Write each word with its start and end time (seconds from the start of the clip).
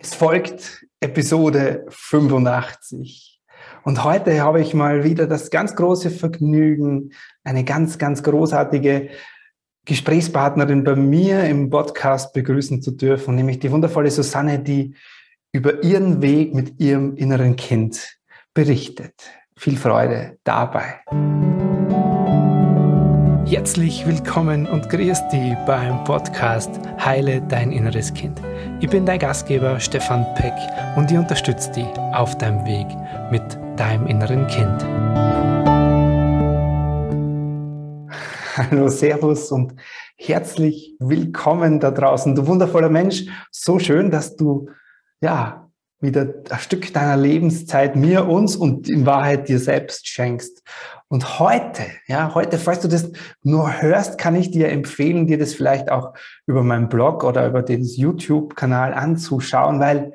Es 0.00 0.14
folgt 0.14 0.86
Episode 1.00 1.84
85. 1.88 3.42
Und 3.82 4.04
heute 4.04 4.40
habe 4.42 4.60
ich 4.60 4.72
mal 4.72 5.02
wieder 5.02 5.26
das 5.26 5.50
ganz 5.50 5.74
große 5.74 6.10
Vergnügen, 6.10 7.10
eine 7.42 7.64
ganz, 7.64 7.98
ganz 7.98 8.22
großartige 8.22 9.08
Gesprächspartnerin 9.84 10.84
bei 10.84 10.94
mir 10.94 11.42
im 11.44 11.68
Podcast 11.68 12.32
begrüßen 12.32 12.80
zu 12.80 12.92
dürfen, 12.92 13.34
nämlich 13.34 13.58
die 13.58 13.72
wundervolle 13.72 14.12
Susanne, 14.12 14.60
die 14.60 14.94
über 15.50 15.82
ihren 15.82 16.22
Weg 16.22 16.54
mit 16.54 16.78
ihrem 16.78 17.16
inneren 17.16 17.56
Kind 17.56 18.20
berichtet. 18.54 19.14
Viel 19.56 19.76
Freude 19.76 20.38
dabei. 20.44 21.00
Herzlich 23.50 24.06
willkommen 24.06 24.66
und 24.66 24.90
grüß 24.90 25.28
dich 25.32 25.54
beim 25.64 26.04
Podcast 26.04 26.68
Heile 27.02 27.40
dein 27.40 27.72
inneres 27.72 28.12
Kind. 28.12 28.42
Ich 28.80 28.90
bin 28.90 29.06
dein 29.06 29.18
Gastgeber 29.18 29.80
Stefan 29.80 30.26
Peck 30.34 30.52
und 30.96 31.10
ich 31.10 31.16
unterstütze 31.16 31.72
dich 31.72 31.86
auf 32.12 32.36
deinem 32.36 32.66
Weg 32.66 32.86
mit 33.30 33.42
deinem 33.80 34.06
inneren 34.06 34.46
Kind. 34.48 34.84
Hallo, 38.54 38.88
Servus 38.88 39.50
und 39.50 39.72
herzlich 40.18 40.94
willkommen 40.98 41.80
da 41.80 41.90
draußen, 41.90 42.34
du 42.34 42.46
wundervoller 42.46 42.90
Mensch. 42.90 43.24
So 43.50 43.78
schön, 43.78 44.10
dass 44.10 44.36
du 44.36 44.68
ja 45.22 45.70
wieder 46.00 46.34
ein 46.50 46.58
Stück 46.58 46.92
deiner 46.92 47.16
Lebenszeit 47.16 47.96
mir, 47.96 48.28
uns 48.28 48.56
und 48.56 48.90
in 48.90 49.06
Wahrheit 49.06 49.48
dir 49.48 49.58
selbst 49.58 50.06
schenkst. 50.06 50.62
Und 51.10 51.38
heute, 51.38 51.84
ja, 52.06 52.34
heute, 52.34 52.58
falls 52.58 52.80
du 52.80 52.88
das 52.88 53.10
nur 53.42 53.80
hörst, 53.80 54.18
kann 54.18 54.36
ich 54.36 54.50
dir 54.50 54.68
empfehlen, 54.68 55.26
dir 55.26 55.38
das 55.38 55.54
vielleicht 55.54 55.90
auch 55.90 56.12
über 56.46 56.62
meinen 56.62 56.90
Blog 56.90 57.24
oder 57.24 57.46
über 57.46 57.62
den 57.62 57.82
YouTube-Kanal 57.82 58.92
anzuschauen, 58.92 59.80
weil 59.80 60.12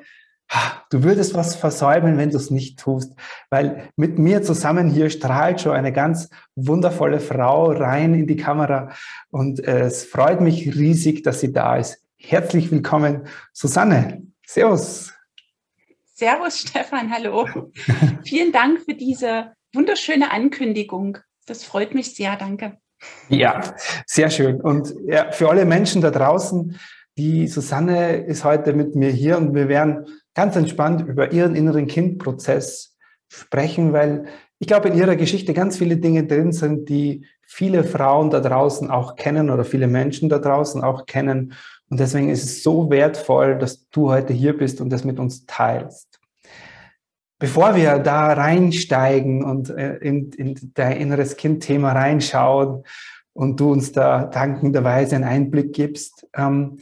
du 0.90 1.02
würdest 1.02 1.34
was 1.34 1.56
versäumen, 1.56 2.16
wenn 2.16 2.30
du 2.30 2.36
es 2.36 2.52
nicht 2.52 2.78
tust, 2.78 3.12
weil 3.50 3.88
mit 3.96 4.20
mir 4.20 4.42
zusammen 4.42 4.88
hier 4.88 5.10
strahlt 5.10 5.60
schon 5.60 5.72
eine 5.72 5.92
ganz 5.92 6.30
wundervolle 6.54 7.18
Frau 7.18 7.72
rein 7.72 8.14
in 8.14 8.28
die 8.28 8.36
Kamera 8.36 8.90
und 9.30 9.58
es 9.58 10.04
freut 10.04 10.40
mich 10.40 10.76
riesig, 10.76 11.24
dass 11.24 11.40
sie 11.40 11.52
da 11.52 11.76
ist. 11.76 12.04
Herzlich 12.16 12.70
willkommen, 12.70 13.26
Susanne. 13.52 14.22
Servus. 14.46 15.12
Servus, 16.14 16.60
Stefan, 16.60 17.12
hallo. 17.12 17.48
Vielen 18.24 18.52
Dank 18.52 18.82
für 18.82 18.94
diese 18.94 19.54
wunderschöne 19.74 20.30
Ankündigung. 20.30 21.18
Das 21.46 21.64
freut 21.64 21.94
mich 21.94 22.14
sehr, 22.14 22.36
danke. 22.36 22.78
Ja, 23.28 23.74
sehr 24.06 24.30
schön. 24.30 24.60
Und 24.60 24.94
ja, 25.06 25.30
für 25.32 25.50
alle 25.50 25.64
Menschen 25.64 26.00
da 26.00 26.10
draußen, 26.10 26.78
die 27.16 27.46
Susanne 27.46 28.16
ist 28.16 28.44
heute 28.44 28.72
mit 28.72 28.94
mir 28.94 29.10
hier 29.10 29.36
und 29.36 29.54
wir 29.54 29.68
werden 29.68 30.06
ganz 30.34 30.56
entspannt 30.56 31.06
über 31.06 31.32
ihren 31.32 31.54
inneren 31.54 31.86
Kindprozess 31.86 32.96
sprechen, 33.28 33.92
weil 33.92 34.26
ich 34.58 34.66
glaube, 34.66 34.88
in 34.88 34.96
ihrer 34.96 35.16
Geschichte 35.16 35.52
ganz 35.52 35.78
viele 35.78 35.96
Dinge 35.96 36.26
drin 36.26 36.52
sind, 36.52 36.88
die 36.88 37.26
viele 37.42 37.84
Frauen 37.84 38.30
da 38.30 38.40
draußen 38.40 38.90
auch 38.90 39.16
kennen 39.16 39.50
oder 39.50 39.64
viele 39.64 39.86
Menschen 39.86 40.28
da 40.28 40.38
draußen 40.38 40.82
auch 40.82 41.06
kennen. 41.06 41.52
Und 41.88 42.00
deswegen 42.00 42.30
ist 42.30 42.44
es 42.44 42.62
so 42.62 42.90
wertvoll, 42.90 43.58
dass 43.58 43.88
du 43.90 44.10
heute 44.10 44.32
hier 44.32 44.56
bist 44.56 44.80
und 44.80 44.90
das 44.90 45.04
mit 45.04 45.18
uns 45.18 45.46
teilst. 45.46 46.13
Bevor 47.44 47.76
wir 47.76 47.98
da 47.98 48.32
reinsteigen 48.32 49.44
und 49.44 49.68
äh, 49.68 49.96
in, 49.96 50.30
in 50.32 50.72
dein 50.72 50.96
inneres 50.96 51.36
Kind-Thema 51.36 51.92
reinschauen 51.92 52.84
und 53.34 53.60
du 53.60 53.70
uns 53.70 53.92
da 53.92 54.24
dankenderweise 54.24 55.16
einen 55.16 55.24
Einblick 55.26 55.74
gibst, 55.74 56.26
ähm, 56.34 56.78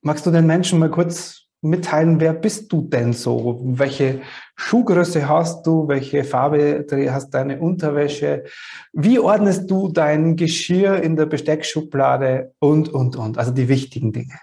magst 0.00 0.24
du 0.24 0.30
den 0.30 0.46
Menschen 0.46 0.78
mal 0.78 0.88
kurz 0.88 1.48
mitteilen, 1.62 2.20
wer 2.20 2.32
bist 2.32 2.72
du 2.72 2.82
denn 2.82 3.12
so? 3.12 3.58
Welche 3.60 4.20
Schuhgröße 4.54 5.28
hast 5.28 5.66
du? 5.66 5.88
Welche 5.88 6.22
Farbe 6.22 6.86
hast 7.10 7.30
deine 7.30 7.58
Unterwäsche? 7.58 8.44
Wie 8.92 9.18
ordnest 9.18 9.68
du 9.68 9.88
dein 9.88 10.36
Geschirr 10.36 11.02
in 11.02 11.16
der 11.16 11.26
Besteckschublade? 11.26 12.52
Und, 12.60 12.88
und, 12.88 13.16
und. 13.16 13.36
Also 13.36 13.50
die 13.50 13.68
wichtigen 13.68 14.12
Dinge. 14.12 14.38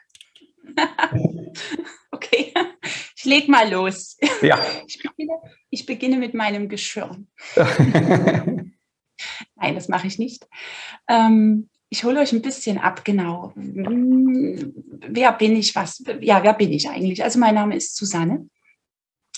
ich 3.25 3.31
leg 3.31 3.47
mal 3.47 3.69
los. 3.71 4.17
Ja. 4.41 4.59
Ich 4.87 5.01
beginne, 5.01 5.33
ich 5.69 5.85
beginne 5.85 6.17
mit 6.17 6.33
meinem 6.33 6.69
Geschirr. 6.69 7.17
Nein, 9.55 9.75
das 9.75 9.87
mache 9.87 10.07
ich 10.07 10.19
nicht. 10.19 10.47
Ähm, 11.07 11.69
ich 11.89 12.03
hole 12.03 12.19
euch 12.19 12.33
ein 12.33 12.41
bisschen 12.41 12.77
ab, 12.77 13.03
genau. 13.05 13.53
Wer 13.55 15.31
bin 15.33 15.55
ich, 15.55 15.75
was, 15.75 16.03
ja, 16.21 16.43
wer 16.43 16.53
bin 16.53 16.71
ich 16.71 16.89
eigentlich? 16.89 17.23
Also 17.23 17.39
mein 17.39 17.55
Name 17.55 17.75
ist 17.75 17.95
Susanne. 17.95 18.47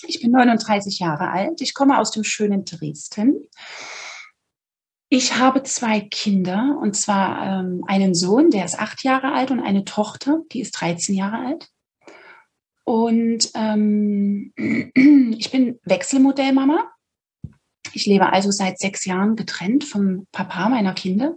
Ich 0.06 0.20
bin 0.20 0.32
39 0.32 0.98
Jahre 0.98 1.30
alt. 1.30 1.60
Ich 1.60 1.74
komme 1.74 1.98
aus 1.98 2.10
dem 2.10 2.24
schönen 2.24 2.64
Dresden. 2.64 3.48
Ich 5.08 5.36
habe 5.36 5.62
zwei 5.62 6.00
Kinder, 6.00 6.78
und 6.80 6.94
zwar 6.94 7.60
ähm, 7.60 7.84
einen 7.86 8.14
Sohn, 8.14 8.50
der 8.50 8.66
ist 8.66 8.78
acht 8.78 9.02
Jahre 9.04 9.32
alt, 9.32 9.50
und 9.50 9.60
eine 9.60 9.84
Tochter, 9.84 10.42
die 10.52 10.60
ist 10.60 10.72
13 10.72 11.14
Jahre 11.14 11.38
alt. 11.46 11.70
Und 12.88 13.50
ähm, 13.54 14.54
ich 14.56 15.50
bin 15.50 15.78
Wechselmodellmama. 15.84 16.90
Ich 17.92 18.06
lebe 18.06 18.32
also 18.32 18.50
seit 18.50 18.78
sechs 18.78 19.04
Jahren 19.04 19.36
getrennt 19.36 19.84
vom 19.84 20.26
Papa 20.32 20.70
meiner 20.70 20.94
Kinder. 20.94 21.34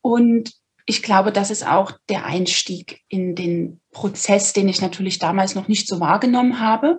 Und 0.00 0.54
ich 0.84 1.04
glaube, 1.04 1.30
das 1.30 1.52
ist 1.52 1.64
auch 1.64 1.92
der 2.08 2.26
Einstieg 2.26 3.02
in 3.06 3.36
den 3.36 3.80
Prozess, 3.92 4.54
den 4.54 4.68
ich 4.68 4.80
natürlich 4.80 5.20
damals 5.20 5.54
noch 5.54 5.68
nicht 5.68 5.86
so 5.86 6.00
wahrgenommen 6.00 6.58
habe, 6.58 6.98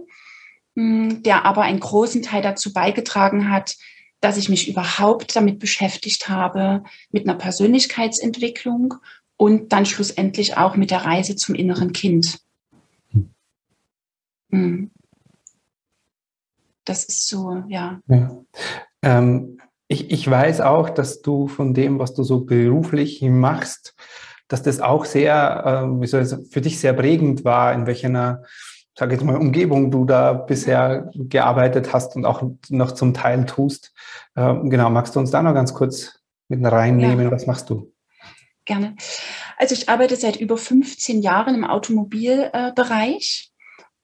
hm, 0.78 1.22
der 1.24 1.44
aber 1.44 1.64
einen 1.64 1.82
großen 1.82 2.22
Teil 2.22 2.42
dazu 2.42 2.72
beigetragen 2.72 3.52
hat, 3.52 3.76
dass 4.22 4.38
ich 4.38 4.48
mich 4.48 4.70
überhaupt 4.70 5.36
damit 5.36 5.60
beschäftigt 5.60 6.30
habe, 6.30 6.86
mit 7.12 7.28
einer 7.28 7.38
Persönlichkeitsentwicklung 7.38 8.94
und 9.36 9.74
dann 9.74 9.86
schlussendlich 9.86 10.56
auch 10.56 10.78
mit 10.78 10.90
der 10.90 11.04
Reise 11.04 11.36
zum 11.36 11.54
inneren 11.54 11.92
Kind. 11.92 12.47
Hm. 14.58 14.92
Das 16.86 17.04
ist 17.04 17.28
so, 17.28 17.64
ja. 17.68 18.00
ja. 18.08 18.44
Ähm, 19.02 19.60
ich, 19.88 20.10
ich 20.10 20.30
weiß 20.30 20.62
auch, 20.62 20.90
dass 20.90 21.22
du 21.22 21.48
von 21.48 21.74
dem, 21.74 22.00
was 22.00 22.14
du 22.14 22.24
so 22.24 22.46
beruflich 22.46 23.22
machst, 23.22 23.96
dass 24.48 24.64
das 24.64 24.80
auch 24.80 25.06
sehr, 25.06 25.86
äh, 25.86 26.02
wie 26.02 26.08
soll 26.08 26.22
ich 26.22 26.30
sagen, 26.30 26.46
für 26.46 26.62
dich 26.62 26.80
sehr 26.80 26.94
prägend 26.94 27.44
war, 27.44 27.74
in 27.74 27.86
welcher, 27.86 28.42
sage 28.98 29.14
ich 29.14 29.20
jetzt 29.20 29.26
mal, 29.26 29.36
Umgebung 29.36 29.92
du 29.92 30.06
da 30.06 30.34
bisher 30.34 31.12
gearbeitet 31.14 31.94
hast 31.94 32.16
und 32.16 32.26
auch 32.26 32.42
noch 32.70 32.94
zum 32.94 33.14
Teil 33.14 33.46
tust. 33.46 33.94
Ähm, 34.36 34.70
genau, 34.70 34.90
magst 34.90 35.16
du 35.16 35.20
uns 35.20 35.32
da 35.32 35.44
noch 35.44 35.54
ganz 35.54 35.74
kurz 35.74 36.20
mit 36.48 36.66
reinnehmen? 36.66 37.26
Ja. 37.26 37.32
Was 37.32 37.48
machst 37.48 37.70
du? 37.70 37.92
Gerne. 38.64 38.96
Also 39.58 39.74
ich 39.74 39.90
arbeite 39.90 40.16
seit 40.16 40.38
über 40.38 40.58
15 40.58 41.22
Jahren 41.22 41.56
im 41.56 41.66
Automobilbereich. 41.66 43.52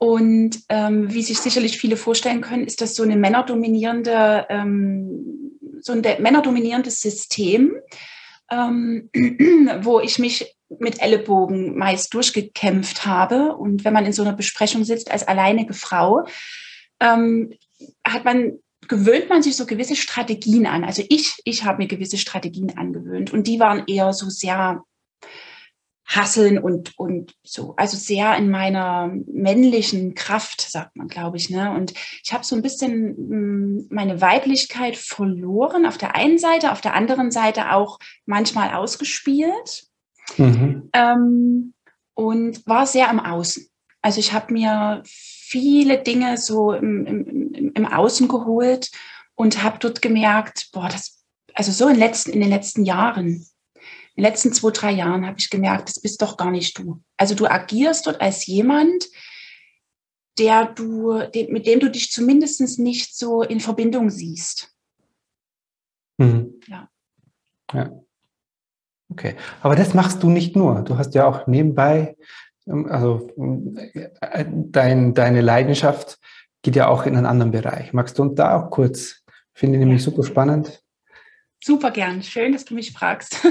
Und 0.04 0.58
ähm, 0.68 1.14
wie 1.14 1.22
sich 1.22 1.38
sicherlich 1.38 1.78
viele 1.78 1.96
vorstellen 1.96 2.42
können, 2.42 2.66
ist 2.66 2.82
das 2.82 2.94
so 2.94 3.02
eine 3.02 3.16
männerdominierende 3.16 4.44
ähm, 4.50 5.50
so 5.80 5.94
ein 5.94 6.02
männerdominierendes 6.02 7.00
System, 7.00 7.74
ähm, 8.50 9.08
wo 9.80 10.00
ich 10.00 10.18
mich 10.18 10.58
mit 10.78 11.00
Ellenbogen 11.00 11.78
meist 11.78 12.12
durchgekämpft 12.12 13.06
habe. 13.06 13.56
Und 13.56 13.86
wenn 13.86 13.94
man 13.94 14.04
in 14.04 14.12
so 14.12 14.20
einer 14.20 14.34
Besprechung 14.34 14.84
sitzt 14.84 15.10
als 15.10 15.26
alleinige 15.26 15.72
Frau, 15.72 16.26
ähm, 17.00 17.54
hat 18.06 18.26
man 18.26 18.58
gewöhnt 18.86 19.30
man 19.30 19.42
sich 19.42 19.56
so 19.56 19.64
gewisse 19.64 19.96
Strategien 19.96 20.66
an. 20.66 20.84
Also 20.84 21.02
ich, 21.08 21.38
ich 21.44 21.64
habe 21.64 21.78
mir 21.78 21.88
gewisse 21.88 22.18
Strategien 22.18 22.76
angewöhnt 22.76 23.32
und 23.32 23.46
die 23.46 23.58
waren 23.58 23.84
eher 23.86 24.12
so 24.12 24.28
sehr 24.28 24.84
hasseln 26.06 26.58
und, 26.58 26.92
und 26.98 27.34
so, 27.42 27.74
also 27.76 27.96
sehr 27.96 28.36
in 28.36 28.50
meiner 28.50 29.10
männlichen 29.26 30.14
Kraft, 30.14 30.60
sagt 30.60 30.96
man, 30.96 31.08
glaube 31.08 31.38
ich. 31.38 31.48
Ne? 31.48 31.70
Und 31.72 31.94
ich 32.22 32.32
habe 32.32 32.44
so 32.44 32.54
ein 32.54 32.62
bisschen 32.62 33.16
hm, 33.16 33.86
meine 33.90 34.20
Weiblichkeit 34.20 34.96
verloren 34.96 35.86
auf 35.86 35.96
der 35.96 36.14
einen 36.14 36.38
Seite, 36.38 36.72
auf 36.72 36.80
der 36.80 36.94
anderen 36.94 37.30
Seite 37.30 37.72
auch 37.72 37.98
manchmal 38.26 38.74
ausgespielt 38.74 39.86
mhm. 40.36 40.90
ähm, 40.92 41.74
und 42.12 42.66
war 42.66 42.86
sehr 42.86 43.08
am 43.08 43.20
Außen. 43.20 43.66
Also 44.02 44.20
ich 44.20 44.34
habe 44.34 44.52
mir 44.52 45.02
viele 45.06 46.02
Dinge 46.02 46.36
so 46.36 46.72
im, 46.72 47.06
im, 47.06 47.72
im 47.74 47.86
Außen 47.86 48.28
geholt 48.28 48.90
und 49.34 49.62
habe 49.62 49.78
dort 49.80 50.02
gemerkt, 50.02 50.68
boah, 50.72 50.88
das, 50.90 51.24
also 51.54 51.72
so 51.72 51.88
in, 51.88 51.96
letzten, 51.96 52.32
in 52.32 52.40
den 52.40 52.50
letzten 52.50 52.84
Jahren, 52.84 53.46
in 54.16 54.22
den 54.22 54.30
letzten 54.30 54.52
zwei, 54.52 54.70
drei 54.70 54.92
Jahren 54.92 55.26
habe 55.26 55.38
ich 55.38 55.50
gemerkt, 55.50 55.88
das 55.88 56.00
bist 56.00 56.22
doch 56.22 56.36
gar 56.36 56.50
nicht 56.50 56.78
du. 56.78 57.02
Also 57.16 57.34
du 57.34 57.46
agierst 57.46 58.06
dort 58.06 58.20
als 58.20 58.46
jemand, 58.46 59.04
der 60.38 60.66
du, 60.66 61.22
mit 61.48 61.66
dem 61.66 61.80
du 61.80 61.90
dich 61.90 62.10
zumindest 62.10 62.78
nicht 62.78 63.16
so 63.16 63.42
in 63.42 63.60
Verbindung 63.60 64.10
siehst. 64.10 64.72
Mhm. 66.18 66.60
Ja. 66.66 66.88
Ja. 67.72 67.90
Okay. 69.10 69.36
Aber 69.62 69.76
das 69.76 69.94
machst 69.94 70.22
du 70.22 70.30
nicht 70.30 70.56
nur. 70.56 70.82
Du 70.82 70.96
hast 70.96 71.14
ja 71.14 71.26
auch 71.26 71.46
nebenbei 71.46 72.16
ähm, 72.66 72.86
also 72.86 73.30
äh, 73.92 74.44
dein, 74.48 75.14
deine 75.14 75.40
Leidenschaft 75.40 76.18
geht 76.62 76.76
ja 76.76 76.88
auch 76.88 77.06
in 77.06 77.16
einen 77.16 77.26
anderen 77.26 77.52
Bereich. 77.52 77.92
Magst 77.92 78.18
du 78.18 78.22
uns 78.22 78.34
da 78.36 78.56
auch 78.56 78.70
kurz? 78.70 79.22
Finde 79.52 79.78
ich 79.78 79.84
nämlich 79.84 80.02
super 80.02 80.24
spannend. 80.24 80.82
Super 81.62 81.90
gern. 81.90 82.22
Schön, 82.22 82.52
dass 82.52 82.64
du 82.64 82.74
mich 82.74 82.92
fragst. 82.92 83.38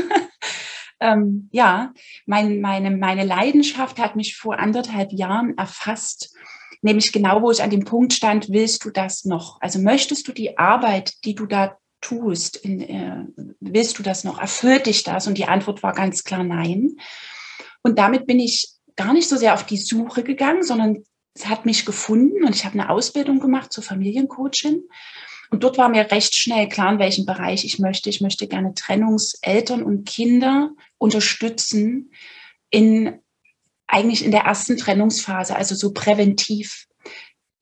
ähm, 1.03 1.50
ja, 1.51 1.94
mein, 2.25 2.61
meine, 2.61 2.89
meine 2.91 3.25
Leidenschaft 3.25 4.00
hat 4.00 4.15
mich 4.15 4.38
vor 4.38 4.57
anderthalb 4.57 5.11
Jahren 5.11 5.57
erfasst, 5.57 6.33
nämlich 6.81 7.11
genau, 7.11 7.41
wo 7.41 7.51
ich 7.51 7.61
an 7.61 7.69
dem 7.69 7.83
Punkt 7.83 8.13
stand, 8.13 8.50
willst 8.50 8.85
du 8.85 8.89
das 8.89 9.25
noch? 9.25 9.59
Also 9.61 9.79
möchtest 9.79 10.27
du 10.27 10.31
die 10.31 10.57
Arbeit, 10.57 11.13
die 11.25 11.35
du 11.35 11.45
da 11.45 11.77
tust, 12.01 12.57
in, 12.57 12.81
äh, 12.81 13.25
willst 13.59 14.00
du 14.00 14.03
das 14.03 14.23
noch? 14.23 14.39
Erfüllt 14.39 14.85
dich 14.85 15.03
das? 15.03 15.27
Und 15.27 15.38
die 15.38 15.45
Antwort 15.45 15.83
war 15.83 15.94
ganz 15.94 16.23
klar 16.23 16.44
nein. 16.44 16.97
Und 17.81 17.99
damit 17.99 18.25
bin 18.25 18.39
ich 18.39 18.69
gar 18.95 19.13
nicht 19.13 19.27
so 19.27 19.35
sehr 19.35 19.53
auf 19.53 19.65
die 19.65 19.77
Suche 19.77 20.23
gegangen, 20.23 20.63
sondern 20.63 21.03
es 21.35 21.47
hat 21.47 21.65
mich 21.65 21.85
gefunden 21.85 22.45
und 22.45 22.56
ich 22.56 22.63
habe 22.63 22.79
eine 22.79 22.89
Ausbildung 22.89 23.39
gemacht 23.39 23.73
zur 23.73 23.83
Familiencoachin. 23.83 24.83
Und 25.50 25.63
dort 25.63 25.78
war 25.78 25.90
mir 25.90 26.10
recht 26.12 26.36
schnell 26.36 26.68
klar, 26.68 26.94
in 26.94 27.00
welchem 27.00 27.25
Bereich 27.25 27.66
ich 27.66 27.80
möchte. 27.80 28.10
Ich 28.10 28.22
möchte 28.22 28.48
gerne 28.48 28.74
Trennungseltern 28.74 29.84
und 29.84 30.06
Kinder 30.07 30.72
unterstützen 30.98 32.12
in 32.69 33.19
eigentlich 33.88 34.25
in 34.25 34.31
der 34.31 34.42
ersten 34.42 34.78
Trennungsphase, 34.78 35.56
also 35.56 35.75
so 35.75 35.94
präventiv. 35.94 36.88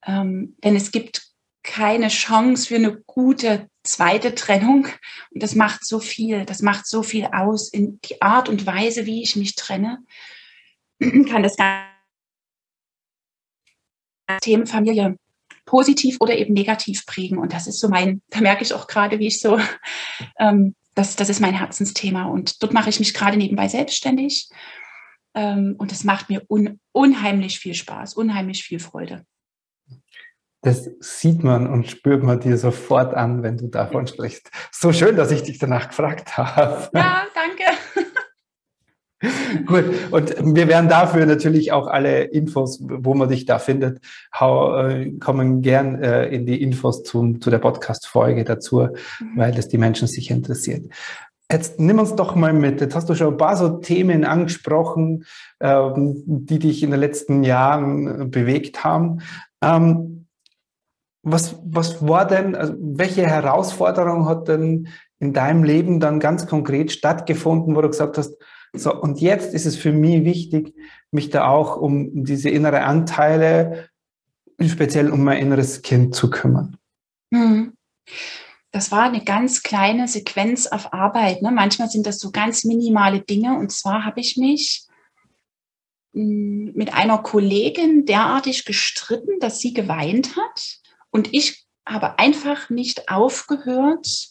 Ähm, 0.06 0.56
denn 0.64 0.76
es 0.76 0.92
gibt 0.92 1.24
keine 1.64 2.08
Chance 2.08 2.68
für 2.68 2.76
eine 2.76 3.02
gute 3.02 3.70
zweite 3.84 4.36
Trennung. 4.36 4.88
Und 5.32 5.44
das 5.44 5.56
macht 5.56 5.86
so 5.86 6.00
viel, 6.00 6.46
das 6.46 6.62
macht 6.62 6.88
so 6.88 7.04
viel 7.04 7.26
aus 7.26 7.70
in 7.70 8.00
die 8.02 8.22
Art 8.22 8.50
und 8.50 8.66
Weise, 8.66 9.06
wie 9.06 9.22
ich 9.22 9.36
mich 9.36 9.56
trenne. 9.56 10.00
Kann 11.00 11.44
das 11.44 11.56
Thema 14.42 14.66
Familie 14.66 15.18
positiv 15.72 16.18
oder 16.20 16.38
eben 16.38 16.54
negativ 16.54 17.06
prägen. 17.06 17.38
Und 17.38 17.54
das 17.54 17.66
ist 17.66 17.80
so 17.80 17.88
mein, 17.88 18.22
da 18.30 18.42
merke 18.42 18.62
ich 18.62 18.74
auch 18.74 18.88
gerade, 18.88 19.20
wie 19.20 19.28
ich 19.28 19.40
so, 19.40 19.58
ähm, 20.40 20.76
das, 20.96 21.16
das 21.16 21.30
ist 21.30 21.40
mein 21.40 21.54
Herzensthema. 21.54 22.26
Und 22.26 22.62
dort 22.62 22.74
mache 22.74 22.90
ich 22.90 23.00
mich 23.00 23.14
gerade 23.14 23.38
nebenbei 23.38 23.70
selbstständig. 23.70 24.50
Ähm, 25.34 25.76
und 25.78 25.94
das 25.94 26.04
macht 26.04 26.30
mir 26.30 26.44
un, 26.50 26.82
unheimlich 26.92 27.58
viel 27.58 27.74
Spaß, 27.74 28.16
unheimlich 28.16 28.66
viel 28.66 28.80
Freude. 28.80 29.26
Das 30.62 30.90
sieht 31.00 31.42
man 31.42 31.68
und 31.68 31.88
spürt 31.88 32.22
man 32.22 32.42
dir 32.42 32.58
sofort 32.58 33.14
an, 33.14 33.42
wenn 33.42 33.56
du 33.56 33.68
davon 33.68 34.08
sprichst. 34.08 34.52
So 34.74 34.92
schön, 34.92 35.16
dass 35.16 35.32
ich 35.32 35.42
dich 35.42 35.58
danach 35.58 35.88
gefragt 35.88 36.38
habe. 36.38 36.90
Ja, 36.94 37.24
danke. 37.34 37.64
Gut, 39.66 39.86
und 40.12 40.56
wir 40.56 40.68
werden 40.68 40.90
dafür 40.90 41.26
natürlich 41.26 41.72
auch 41.72 41.88
alle 41.88 42.24
Infos, 42.24 42.80
wo 42.82 43.14
man 43.14 43.30
dich 43.30 43.46
da 43.46 43.60
findet, 43.60 44.00
äh, 44.40 45.12
kommen 45.20 45.62
gern 45.62 46.02
äh, 46.02 46.28
in 46.28 46.46
die 46.46 46.62
Infos 46.62 47.04
zum, 47.04 47.40
zu 47.40 47.50
der 47.50 47.60
Podcast-Folge 47.60 48.44
dazu, 48.44 48.80
mhm. 48.80 48.90
weil 49.36 49.52
das 49.52 49.68
die 49.68 49.78
Menschen 49.78 50.08
sicher 50.08 50.34
interessiert. 50.34 50.86
Jetzt 51.52 51.80
nimm 51.80 52.00
uns 52.00 52.16
doch 52.16 52.36
mal 52.36 52.54
mit. 52.54 52.80
Jetzt 52.80 52.96
hast 52.96 53.10
du 53.10 53.16
schon 53.16 53.34
ein 53.34 53.38
paar 53.38 53.58
so 53.58 53.70
Themen 53.80 54.24
angesprochen, 54.24 55.26
ähm, 55.60 56.24
die 56.26 56.60
dich 56.60 56.82
in 56.82 56.92
den 56.92 57.00
letzten 57.00 57.44
Jahren 57.44 58.32
bewegt 58.32 58.84
haben. 58.84 59.20
Ähm, 59.62 60.28
was, 61.24 61.60
was 61.64 62.08
war 62.08 62.26
denn, 62.26 62.56
also 62.56 62.74
welche 62.80 63.28
Herausforderung 63.28 64.28
hat 64.28 64.48
denn 64.48 64.88
in 65.20 65.34
deinem 65.34 65.64
Leben 65.64 66.00
dann 66.00 66.20
ganz 66.20 66.48
konkret 66.48 66.92
stattgefunden, 66.92 67.76
wo 67.76 67.82
du 67.82 67.90
gesagt 67.90 68.18
hast, 68.18 68.38
so, 68.74 68.94
und 68.96 69.20
jetzt 69.20 69.54
ist 69.54 69.66
es 69.66 69.76
für 69.76 69.92
mich 69.92 70.24
wichtig, 70.24 70.74
mich 71.12 71.30
da 71.30 71.48
auch 71.48 71.76
um 71.78 72.24
diese 72.24 72.50
innere 72.50 72.84
Anteile, 72.84 73.90
speziell 74.60 75.10
um 75.10 75.24
mein 75.24 75.40
inneres 75.40 75.82
Kind 75.82 76.16
zu 76.16 76.30
kümmern. 76.30 76.78
Hm. 77.34 77.74
Das 78.72 78.92
war 78.92 79.04
eine 79.04 79.24
ganz 79.24 79.64
kleine 79.64 80.08
Sequenz 80.08 80.68
auf 80.68 80.94
Arbeit. 80.94 81.42
Ne? 81.42 81.52
Manchmal 81.52 81.90
sind 81.90 82.08
das 82.08 82.20
so 82.20 82.32
ganz 82.32 82.64
minimale 82.64 83.20
Dinge. 83.20 83.58
Und 83.58 83.72
zwar 83.72 84.06
habe 84.06 84.22
ich 84.22 84.38
mich 84.38 84.86
hm, 86.14 86.72
mit 86.74 86.94
einer 86.94 87.18
Kollegin 87.18 88.06
derartig 88.06 88.64
gestritten, 88.64 89.40
dass 89.42 89.60
sie 89.60 89.74
geweint 89.74 90.38
hat. 90.38 90.78
Und 91.10 91.34
ich 91.34 91.68
habe 91.86 92.18
einfach 92.20 92.70
nicht 92.70 93.10
aufgehört, 93.10 94.31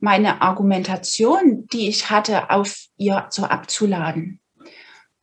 meine 0.00 0.42
Argumentation, 0.42 1.66
die 1.72 1.88
ich 1.88 2.10
hatte, 2.10 2.50
auf 2.50 2.86
ihr 2.96 3.26
so 3.30 3.44
abzuladen. 3.44 4.40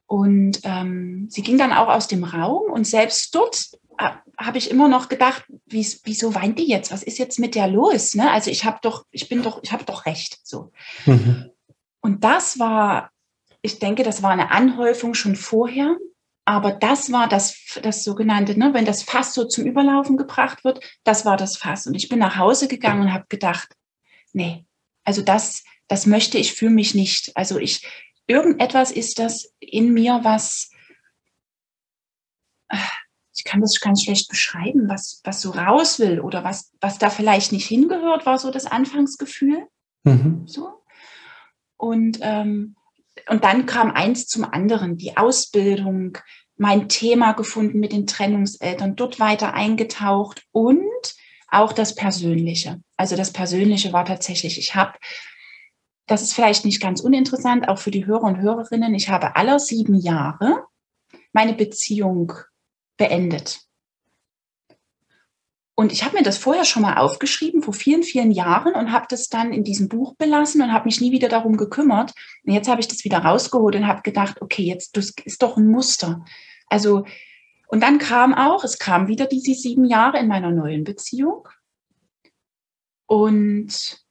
Und 0.06 0.62
ähm, 0.64 1.28
sie 1.30 1.42
ging 1.42 1.58
dann 1.58 1.74
auch 1.74 1.90
aus 1.90 2.08
dem 2.08 2.24
Raum 2.24 2.72
und 2.72 2.88
selbst 2.88 3.36
dort 3.36 3.72
äh, 3.98 4.12
habe 4.38 4.58
ich 4.58 4.72
immer 4.72 4.88
noch 4.88 5.10
gedacht, 5.10 5.44
wie, 5.66 5.86
wieso 6.04 6.34
weint 6.34 6.60
die 6.60 6.68
jetzt? 6.70 6.92
Was 6.92 7.04
ist 7.04 7.18
jetzt 7.18 7.40
mit 7.40 7.56
der 7.56 7.68
los? 7.68 8.16
Ne? 8.16 8.32
Also 8.32 8.50
ich 8.50 8.64
habe 8.64 8.78
doch, 8.82 9.06
ich 9.12 9.28
bin 9.28 9.44
doch, 9.44 9.60
ich 9.64 9.72
habe 9.72 9.84
doch 9.84 10.06
recht. 10.06 10.40
So. 10.44 10.72
Mhm. 11.06 11.50
Und 12.00 12.24
das 12.24 12.58
war, 12.58 13.12
ich 13.62 13.80
denke, 13.80 14.04
das 14.04 14.24
war 14.24 14.32
eine 14.32 14.52
Anhäufung 14.52 15.14
schon 15.14 15.36
vorher. 15.36 15.98
Aber 16.46 16.72
das 16.72 17.12
war 17.12 17.28
das, 17.28 17.78
das 17.84 18.06
sogenannte, 18.06 18.58
ne, 18.58 18.74
wenn 18.74 18.86
das 18.86 19.04
Fass 19.04 19.34
so 19.34 19.44
zum 19.44 19.66
Überlaufen 19.66 20.16
gebracht 20.16 20.64
wird, 20.64 20.80
das 21.04 21.26
war 21.26 21.36
das 21.36 21.58
Fass. 21.58 21.88
Und 21.88 21.96
ich 21.96 22.08
bin 22.08 22.20
nach 22.20 22.38
Hause 22.38 22.70
gegangen 22.70 23.02
und 23.02 23.14
habe 23.14 23.26
gedacht, 23.28 23.76
nee, 24.32 24.66
also 25.08 25.22
das, 25.22 25.64
das 25.88 26.06
möchte 26.06 26.38
ich 26.38 26.54
für 26.54 26.70
mich 26.70 26.94
nicht. 26.94 27.32
Also 27.38 27.58
ich, 27.60 27.88
irgendetwas 28.28 28.92
ist 28.92 29.20
das 29.20 29.54
in 29.62 29.94
mir, 29.94 30.20
was, 30.24 30.70
ich 33.34 33.46
kann 33.46 33.62
das 33.62 33.80
ganz 33.80 34.04
schlecht 34.04 34.28
beschreiben, 34.28 34.90
was, 34.90 35.22
was 35.24 35.42
so 35.42 35.52
raus 35.52 36.00
will 36.00 36.20
oder 36.20 36.44
was, 36.44 36.74
was 36.82 36.98
da 36.98 37.10
vielleicht 37.10 37.54
nicht 37.54 37.68
hingehört, 37.68 38.26
war 38.26 38.38
so 38.38 38.52
das 38.52 38.66
Anfangsgefühl. 38.66 39.68
Mhm. 40.04 40.46
So. 40.46 40.84
Und, 41.78 42.20
ähm, 42.22 42.76
und 43.30 43.46
dann 43.46 43.66
kam 43.66 43.92
eins 43.92 44.28
zum 44.28 44.44
anderen, 44.44 44.98
die 44.98 45.16
Ausbildung, 45.16 46.18
mein 46.58 46.90
Thema 46.90 47.32
gefunden 47.32 47.80
mit 47.80 47.94
den 47.94 48.08
Trennungseltern, 48.08 48.98
dort 48.98 49.22
weiter 49.22 49.54
eingetaucht 49.54 50.44
und 50.52 50.82
auch 51.48 51.74
das 51.74 51.96
Persönliche. 51.96 52.82
Also 52.98 53.16
das 53.16 53.32
Persönliche 53.32 53.94
war 53.94 54.06
tatsächlich, 54.06 54.58
ich 54.58 54.76
habe, 54.76 54.98
das 56.06 56.22
ist 56.22 56.34
vielleicht 56.34 56.66
nicht 56.66 56.82
ganz 56.82 57.02
uninteressant, 57.02 57.68
auch 57.70 57.80
für 57.80 57.92
die 57.92 58.06
Hörer 58.06 58.24
und 58.24 58.42
Hörerinnen, 58.42 58.96
ich 58.96 59.10
habe 59.10 59.36
aller 59.36 59.60
sieben 59.60 59.96
Jahre 59.96 60.64
meine 61.34 61.54
Beziehung 61.54 62.34
beendet. 62.98 63.62
Und 65.80 65.92
ich 65.92 66.04
habe 66.04 66.18
mir 66.18 66.24
das 66.24 66.40
vorher 66.40 66.66
schon 66.66 66.82
mal 66.82 66.98
aufgeschrieben, 66.98 67.62
vor 67.62 67.74
vielen, 67.74 68.02
vielen 68.02 68.32
Jahren, 68.32 68.74
und 68.74 68.92
habe 68.92 69.06
das 69.08 69.30
dann 69.30 69.54
in 69.54 69.64
diesem 69.64 69.90
Buch 69.90 70.16
belassen 70.16 70.64
und 70.64 70.74
habe 70.74 70.86
mich 70.86 71.02
nie 71.02 71.12
wieder 71.12 71.30
darum 71.30 71.56
gekümmert. 71.56 72.14
Und 72.44 72.54
jetzt 72.54 72.68
habe 72.68 72.82
ich 72.82 72.88
das 72.88 73.04
wieder 73.04 73.20
rausgeholt 73.20 73.76
und 73.76 73.86
habe 73.86 74.02
gedacht, 74.02 74.42
okay, 74.42 74.64
jetzt 74.64 74.98
das 74.98 75.14
ist 75.24 75.44
doch 75.44 75.56
ein 75.56 75.68
Muster. 75.68 76.26
Also 76.66 77.06
und 77.68 77.82
dann 77.82 78.00
kam 78.00 78.34
auch, 78.34 78.64
es 78.64 78.80
kam 78.80 79.08
wieder 79.08 79.28
diese 79.28 79.54
sieben 79.54 79.86
Jahre 79.86 80.20
in 80.20 80.28
meiner 80.28 80.52
neuen 80.52 80.84
Beziehung. 80.84 81.48
Und 83.06 84.06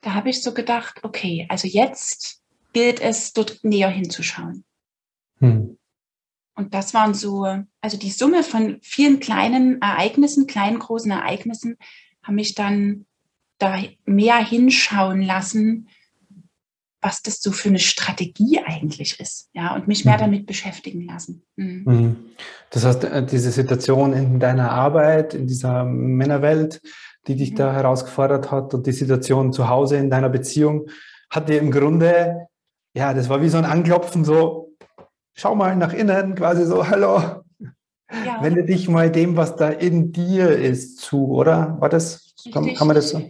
da 0.00 0.14
habe 0.14 0.30
ich 0.30 0.42
so 0.42 0.52
gedacht, 0.52 1.04
okay, 1.04 1.46
also 1.48 1.68
jetzt 1.68 2.42
gilt 2.72 3.00
es, 3.00 3.32
dort 3.32 3.62
näher 3.62 3.90
hinzuschauen. 3.90 4.64
Hm. 5.38 5.78
Und 6.56 6.72
das 6.74 6.94
waren 6.94 7.14
so, 7.14 7.46
also 7.80 7.96
die 7.98 8.10
Summe 8.10 8.42
von 8.42 8.78
vielen 8.82 9.20
kleinen 9.20 9.82
Ereignissen, 9.82 10.46
kleinen, 10.46 10.78
großen 10.78 11.10
Ereignissen, 11.10 11.76
haben 12.22 12.36
mich 12.36 12.54
dann 12.54 13.06
da 13.58 13.82
mehr 14.04 14.38
hinschauen 14.38 15.20
lassen, 15.20 15.88
was 17.04 17.20
das 17.20 17.42
so 17.42 17.52
für 17.52 17.68
eine 17.68 17.78
Strategie 17.78 18.60
eigentlich 18.64 19.20
ist, 19.20 19.50
ja, 19.52 19.74
und 19.74 19.86
mich 19.86 20.06
mehr 20.06 20.16
mhm. 20.16 20.20
damit 20.20 20.46
beschäftigen 20.46 21.06
lassen. 21.06 21.42
Mhm. 21.56 21.82
mhm. 21.84 22.16
Das 22.70 22.84
heißt, 22.84 23.04
äh, 23.04 23.26
diese 23.26 23.50
Situation 23.50 24.14
in 24.14 24.40
deiner 24.40 24.70
Arbeit, 24.70 25.34
in 25.34 25.46
dieser 25.46 25.84
Männerwelt, 25.84 26.80
die 27.26 27.36
dich 27.36 27.52
mhm. 27.52 27.56
da 27.56 27.72
herausgefordert 27.74 28.50
hat 28.50 28.72
und 28.72 28.86
die 28.86 28.92
Situation 28.92 29.52
zu 29.52 29.68
Hause 29.68 29.98
in 29.98 30.08
deiner 30.08 30.30
Beziehung, 30.30 30.88
hat 31.28 31.50
dir 31.50 31.58
im 31.58 31.70
Grunde, 31.70 32.46
ja, 32.94 33.12
das 33.12 33.28
war 33.28 33.42
wie 33.42 33.50
so 33.50 33.58
ein 33.58 33.66
Anklopfen, 33.66 34.24
so, 34.24 34.72
schau 35.34 35.54
mal 35.54 35.76
nach 35.76 35.92
innen, 35.92 36.34
quasi 36.34 36.64
so, 36.64 36.88
hallo, 36.88 37.42
ja. 38.24 38.42
wende 38.42 38.64
dich 38.64 38.88
mal 38.88 39.10
dem, 39.10 39.36
was 39.36 39.56
da 39.56 39.68
in 39.68 40.10
dir 40.10 40.56
ist, 40.56 41.00
zu, 41.00 41.28
oder? 41.34 41.76
War 41.80 41.90
das, 41.90 42.34
kann, 42.50 42.74
kann 42.74 42.86
man 42.86 42.96
das 42.96 43.10
so? 43.10 43.22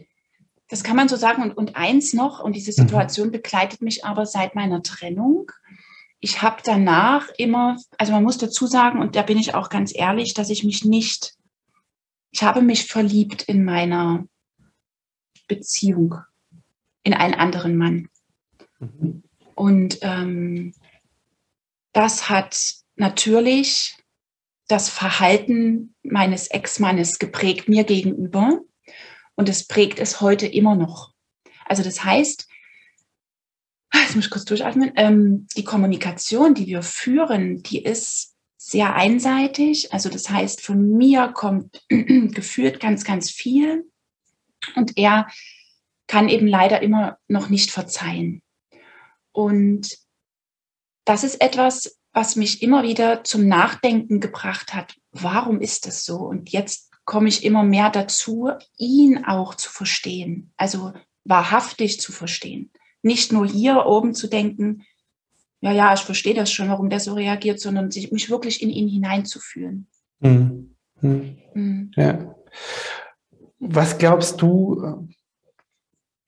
Das 0.68 0.82
kann 0.82 0.96
man 0.96 1.08
so 1.08 1.16
sagen. 1.16 1.42
Und, 1.42 1.56
und 1.56 1.76
eins 1.76 2.14
noch, 2.14 2.40
und 2.40 2.54
diese 2.56 2.70
mhm. 2.70 2.86
Situation 2.86 3.30
begleitet 3.30 3.82
mich 3.82 4.04
aber 4.04 4.26
seit 4.26 4.54
meiner 4.54 4.82
Trennung. 4.82 5.50
Ich 6.20 6.42
habe 6.42 6.62
danach 6.64 7.28
immer, 7.36 7.76
also 7.98 8.12
man 8.12 8.22
muss 8.22 8.38
dazu 8.38 8.66
sagen, 8.66 9.00
und 9.00 9.14
da 9.14 9.22
bin 9.22 9.38
ich 9.38 9.54
auch 9.54 9.68
ganz 9.68 9.92
ehrlich, 9.94 10.32
dass 10.32 10.50
ich 10.50 10.64
mich 10.64 10.84
nicht, 10.84 11.34
ich 12.30 12.42
habe 12.42 12.62
mich 12.62 12.86
verliebt 12.86 13.42
in 13.42 13.64
meiner 13.64 14.24
Beziehung, 15.48 16.16
in 17.02 17.12
einen 17.12 17.34
anderen 17.34 17.76
Mann. 17.76 18.08
Mhm. 18.78 19.22
Und 19.54 19.98
ähm, 20.00 20.72
das 21.92 22.28
hat 22.28 22.58
natürlich 22.96 23.96
das 24.66 24.88
Verhalten 24.88 25.94
meines 26.02 26.48
Ex-Mannes 26.48 27.18
geprägt 27.18 27.68
mir 27.68 27.84
gegenüber 27.84 28.60
und 29.36 29.48
es 29.48 29.66
prägt 29.66 29.98
es 29.98 30.20
heute 30.20 30.46
immer 30.46 30.74
noch. 30.74 31.12
Also 31.66 31.82
das 31.82 32.04
heißt, 32.04 32.48
jetzt 33.94 34.16
muss 34.16 34.26
ich 34.26 34.30
kurz 34.30 34.44
durchatmen, 34.44 34.92
ähm, 34.96 35.46
die 35.56 35.64
Kommunikation, 35.64 36.54
die 36.54 36.66
wir 36.66 36.82
führen, 36.82 37.62
die 37.62 37.82
ist 37.82 38.34
sehr 38.56 38.94
einseitig. 38.94 39.92
Also 39.92 40.08
das 40.08 40.30
heißt, 40.30 40.62
von 40.62 40.96
mir 40.96 41.28
kommt 41.28 41.82
gefühlt 41.88 42.80
ganz, 42.80 43.04
ganz 43.04 43.30
viel 43.30 43.90
und 44.74 44.96
er 44.96 45.28
kann 46.06 46.28
eben 46.28 46.46
leider 46.46 46.82
immer 46.82 47.18
noch 47.28 47.48
nicht 47.48 47.70
verzeihen. 47.70 48.42
Und 49.32 49.98
das 51.04 51.24
ist 51.24 51.40
etwas, 51.40 51.98
was 52.12 52.36
mich 52.36 52.62
immer 52.62 52.84
wieder 52.84 53.24
zum 53.24 53.48
Nachdenken 53.48 54.20
gebracht 54.20 54.72
hat. 54.74 54.96
Warum 55.10 55.60
ist 55.60 55.86
das 55.86 56.04
so? 56.04 56.16
Und 56.18 56.50
jetzt 56.50 56.93
komme 57.04 57.28
ich 57.28 57.44
immer 57.44 57.62
mehr 57.62 57.90
dazu, 57.90 58.50
ihn 58.78 59.24
auch 59.24 59.54
zu 59.54 59.70
verstehen, 59.70 60.52
also 60.56 60.92
wahrhaftig 61.24 62.00
zu 62.00 62.12
verstehen. 62.12 62.70
Nicht 63.02 63.32
nur 63.32 63.46
hier 63.46 63.86
oben 63.86 64.14
zu 64.14 64.28
denken, 64.28 64.84
ja, 65.60 65.72
ja, 65.72 65.94
ich 65.94 66.00
verstehe 66.00 66.34
das 66.34 66.52
schon, 66.52 66.68
warum 66.68 66.90
der 66.90 67.00
so 67.00 67.14
reagiert, 67.14 67.60
sondern 67.60 67.90
sich, 67.90 68.12
mich 68.12 68.28
wirklich 68.28 68.62
in 68.62 68.70
ihn 68.70 68.88
hineinzufühlen. 68.88 69.86
Mhm. 70.20 70.74
Mhm. 71.00 71.90
Ja. 71.96 72.34
Was 73.58 73.96
glaubst 73.96 74.42
du, 74.42 75.08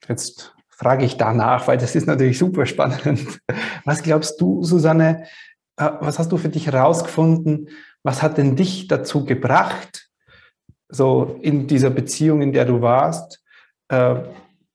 jetzt 0.08 0.54
frage 0.68 1.04
ich 1.04 1.16
danach, 1.16 1.66
weil 1.68 1.78
das 1.78 1.94
ist 1.94 2.06
natürlich 2.06 2.38
super 2.38 2.66
spannend. 2.66 3.40
Was 3.84 4.02
glaubst 4.02 4.40
du, 4.40 4.62
Susanne, 4.62 5.26
äh, 5.76 5.90
was 6.00 6.18
hast 6.18 6.32
du 6.32 6.36
für 6.36 6.48
dich 6.48 6.66
herausgefunden? 6.66 7.70
Was 8.02 8.22
hat 8.22 8.38
denn 8.38 8.56
dich 8.56 8.88
dazu 8.88 9.24
gebracht, 9.24 10.05
so 10.88 11.38
in 11.40 11.66
dieser 11.66 11.90
Beziehung, 11.90 12.42
in 12.42 12.52
der 12.52 12.64
du 12.64 12.80
warst, 12.80 13.42
äh, 13.88 14.16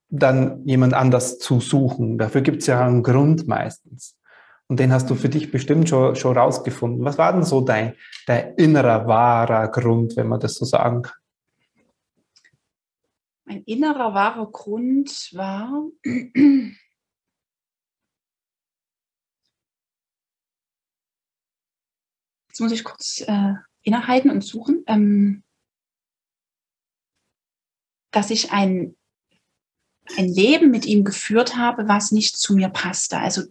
dann 0.10 0.65
jemand 0.65 0.94
anders 0.94 1.39
zu 1.39 1.60
suchen? 1.60 2.18
Dafür 2.18 2.41
gibt 2.41 2.62
es 2.62 2.68
ja 2.68 2.86
einen 2.86 3.03
Grund 3.03 3.48
meistens. 3.48 4.18
Und 4.68 4.80
den 4.80 4.94
hast 4.94 5.10
du 5.10 5.15
für 5.15 5.30
dich 5.30 5.51
bestimmt 5.51 5.89
schon, 5.89 6.15
schon 6.15 6.38
rausgefunden. 6.38 7.03
Was 7.03 7.18
war 7.18 7.34
denn 7.34 7.44
so 7.44 7.62
dein, 7.62 7.96
dein 8.25 8.56
innerer, 8.56 9.06
wahrer 9.06 9.68
Grund, 9.68 10.15
wenn 10.15 10.27
man 10.27 10.39
das 10.39 10.56
so 10.56 10.65
sagen 10.65 11.01
kann? 11.01 11.18
Mein 13.46 13.63
innerer, 13.63 14.13
wahrer 14.13 14.50
Grund 14.50 15.30
war, 15.34 15.88
Jetzt 22.51 22.60
muss 22.60 22.74
ich 22.74 22.84
kurz 22.84 23.24
äh, 23.25 23.53
innehalten 23.82 24.30
und 24.30 24.44
suchen, 24.44 24.84
ähm, 24.86 25.41
dass 28.12 28.30
ich 28.30 28.51
ein, 28.51 28.96
ein 30.18 30.27
Leben 30.27 30.72
mit 30.72 30.86
ihm 30.86 31.03
geführt 31.03 31.56
habe, 31.56 31.88
was 31.88 32.12
nicht 32.12 32.38
zu 32.38 32.53
mir 32.53 32.70
passte. 32.70 33.18
Also 33.18 33.44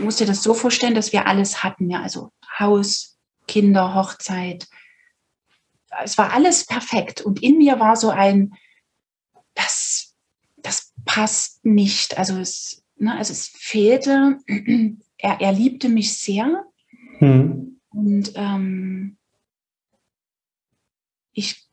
musst 0.00 0.20
dir 0.20 0.26
das 0.26 0.42
so 0.42 0.54
vorstellen, 0.54 0.94
dass 0.94 1.12
wir 1.12 1.26
alles 1.26 1.62
hatten, 1.62 1.90
ja, 1.90 2.02
also 2.02 2.32
Haus, 2.58 3.16
Kinder, 3.46 3.94
Hochzeit. 3.94 4.68
Es 6.02 6.18
war 6.18 6.32
alles 6.32 6.66
perfekt. 6.66 7.20
Und 7.20 7.42
in 7.42 7.58
mir 7.58 7.80
war 7.80 7.96
so 7.96 8.10
ein, 8.10 8.54
das, 9.54 10.14
das 10.56 10.92
passt 11.04 11.64
nicht. 11.64 12.18
Also 12.18 12.38
es, 12.38 12.84
ne, 12.96 13.16
also 13.16 13.32
es 13.32 13.48
fehlte, 13.48 14.38
er, 15.18 15.40
er 15.40 15.52
liebte 15.52 15.88
mich 15.88 16.18
sehr. 16.18 16.64
Hm. 17.18 17.80
Und 17.90 18.32
ähm, 18.34 19.16
ich 21.32 21.68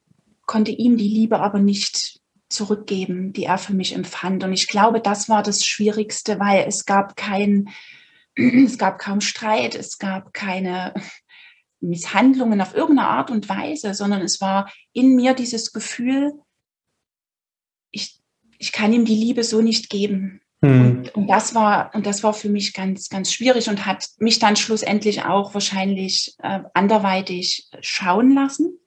konnte 0.45 0.71
ihm 0.71 0.97
die 0.97 1.07
Liebe 1.07 1.39
aber 1.39 1.59
nicht 1.59 2.21
zurückgeben, 2.55 3.33
die 3.33 3.43
er 3.43 3.57
für 3.57 3.73
mich 3.73 3.93
empfand. 3.93 4.43
Und 4.43 4.53
ich 4.53 4.67
glaube, 4.67 5.01
das 5.01 5.29
war 5.29 5.43
das 5.43 5.65
Schwierigste, 5.65 6.39
weil 6.39 6.65
es 6.67 6.85
gab 6.85 7.15
kein, 7.15 7.69
es 8.35 8.77
gab 8.77 8.97
kaum 8.97 9.21
Streit, 9.21 9.75
es 9.75 9.99
gab 9.99 10.33
keine 10.33 10.93
Misshandlungen 11.81 12.61
auf 12.61 12.73
irgendeine 12.73 13.09
Art 13.09 13.29
und 13.29 13.47
Weise, 13.49 13.93
sondern 13.93 14.21
es 14.21 14.41
war 14.41 14.71
in 14.93 15.15
mir 15.15 15.33
dieses 15.33 15.73
Gefühl, 15.73 16.33
ich, 17.91 18.19
ich 18.57 18.71
kann 18.71 18.93
ihm 18.93 19.05
die 19.05 19.15
Liebe 19.15 19.43
so 19.43 19.61
nicht 19.61 19.89
geben. 19.89 20.41
Mhm. 20.61 20.81
Und, 20.81 21.15
und, 21.15 21.27
das 21.27 21.53
war, 21.53 21.93
und 21.93 22.05
das 22.05 22.23
war 22.23 22.33
für 22.33 22.49
mich 22.49 22.73
ganz, 22.73 23.09
ganz 23.09 23.31
schwierig 23.31 23.69
und 23.69 23.85
hat 23.85 24.07
mich 24.17 24.39
dann 24.39 24.55
schlussendlich 24.55 25.23
auch 25.23 25.53
wahrscheinlich 25.53 26.35
äh, 26.41 26.61
anderweitig 26.73 27.69
schauen 27.81 28.33
lassen. 28.33 28.79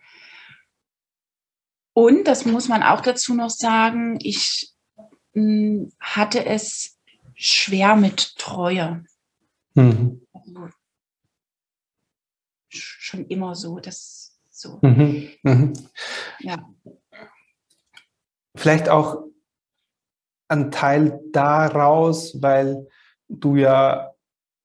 Und 1.98 2.28
das 2.28 2.46
muss 2.46 2.68
man 2.68 2.84
auch 2.84 3.00
dazu 3.00 3.34
noch 3.34 3.50
sagen, 3.50 4.20
ich 4.22 4.72
mh, 5.32 5.42
hm, 5.42 5.92
hatte 5.98 6.46
es 6.46 6.96
schwer 7.34 7.96
mit 7.96 8.36
Treue. 8.36 9.04
Mhm. 9.74 10.24
Also, 10.32 10.68
schon 12.68 13.26
immer 13.26 13.56
so, 13.56 13.80
das 13.80 14.38
so. 14.48 14.78
Mhm. 14.80 15.28
Mhm. 15.42 15.72
Ja. 16.38 16.68
Vielleicht 18.54 18.88
auch 18.88 19.24
ein 20.46 20.70
Teil 20.70 21.18
daraus, 21.32 22.40
weil 22.40 22.86
du 23.28 23.56
ja 23.56 24.14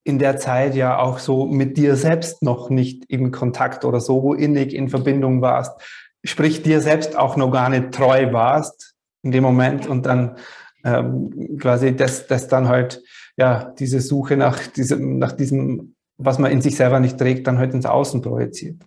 in 0.03 0.19
der 0.19 0.37
Zeit 0.37 0.75
ja 0.75 0.99
auch 0.99 1.17
so 1.17 1.47
mit 1.47 1.77
dir 1.77 1.95
selbst 1.95 2.43
noch 2.43 2.69
nicht 2.69 3.05
in 3.05 3.31
Kontakt 3.31 3.85
oder 3.85 3.99
so 3.99 4.35
innig 4.35 4.75
in 4.75 4.89
Verbindung 4.89 5.41
warst, 5.41 5.81
sprich 6.23 6.63
dir 6.63 6.81
selbst 6.81 7.17
auch 7.17 7.35
noch 7.35 7.51
gar 7.51 7.69
nicht 7.69 7.91
treu 7.91 8.31
warst 8.31 8.95
in 9.21 9.31
dem 9.31 9.43
Moment 9.43 9.87
und 9.87 10.05
dann 10.05 10.37
ähm, 10.83 11.57
quasi 11.59 11.95
das, 11.95 12.27
das 12.27 12.47
dann 12.47 12.67
halt, 12.67 13.01
ja, 13.37 13.73
diese 13.79 14.01
Suche 14.01 14.37
nach 14.37 14.67
diesem, 14.67 15.17
nach 15.17 15.31
diesem, 15.31 15.95
was 16.17 16.39
man 16.39 16.51
in 16.51 16.61
sich 16.61 16.75
selber 16.75 16.99
nicht 16.99 17.17
trägt, 17.17 17.47
dann 17.47 17.57
halt 17.57 17.73
ins 17.73 17.85
Außen 17.85 18.21
projiziert. 18.21 18.81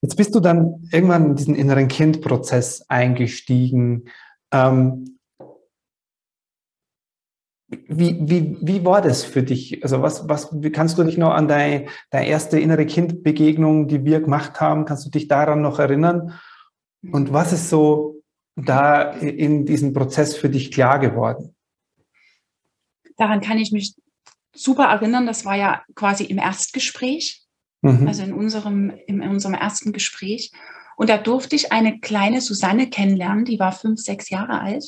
Jetzt 0.00 0.16
bist 0.16 0.34
du 0.34 0.40
dann 0.40 0.88
irgendwann 0.90 1.26
in 1.26 1.36
diesen 1.36 1.54
inneren 1.54 1.88
Kindprozess 1.88 2.84
eingestiegen. 2.88 4.04
Ähm, 4.52 5.11
wie, 7.88 8.18
wie, 8.20 8.58
wie 8.60 8.84
war 8.84 9.00
das 9.00 9.24
für 9.24 9.42
dich? 9.42 9.82
Also 9.82 10.02
was, 10.02 10.28
was, 10.28 10.48
wie 10.52 10.70
kannst 10.70 10.98
du 10.98 11.04
dich 11.04 11.16
noch 11.16 11.32
an 11.32 11.48
deine, 11.48 11.86
deine 12.10 12.26
erste 12.26 12.58
innere 12.58 12.86
Kindbegegnung, 12.86 13.88
die 13.88 14.04
wir 14.04 14.20
gemacht 14.20 14.60
haben, 14.60 14.84
kannst 14.84 15.06
du 15.06 15.10
dich 15.10 15.28
daran 15.28 15.62
noch 15.62 15.78
erinnern? 15.78 16.38
Und 17.10 17.32
was 17.32 17.52
ist 17.52 17.70
so 17.70 18.22
da 18.56 19.12
in 19.12 19.64
diesem 19.64 19.92
Prozess 19.92 20.36
für 20.36 20.50
dich 20.50 20.70
klar 20.70 20.98
geworden? 20.98 21.54
Daran 23.16 23.40
kann 23.40 23.58
ich 23.58 23.72
mich 23.72 23.94
super 24.54 24.84
erinnern. 24.84 25.26
Das 25.26 25.44
war 25.44 25.56
ja 25.56 25.82
quasi 25.94 26.24
im 26.24 26.38
Erstgespräch, 26.38 27.42
mhm. 27.80 28.06
also 28.06 28.22
in 28.22 28.34
unserem, 28.34 28.92
in 29.06 29.22
unserem 29.22 29.54
ersten 29.54 29.92
Gespräch. 29.92 30.52
Und 30.96 31.08
da 31.08 31.16
durfte 31.16 31.56
ich 31.56 31.72
eine 31.72 32.00
kleine 32.00 32.40
Susanne 32.40 32.90
kennenlernen, 32.90 33.46
die 33.46 33.58
war 33.58 33.72
fünf, 33.72 34.00
sechs 34.00 34.28
Jahre 34.28 34.60
alt. 34.60 34.84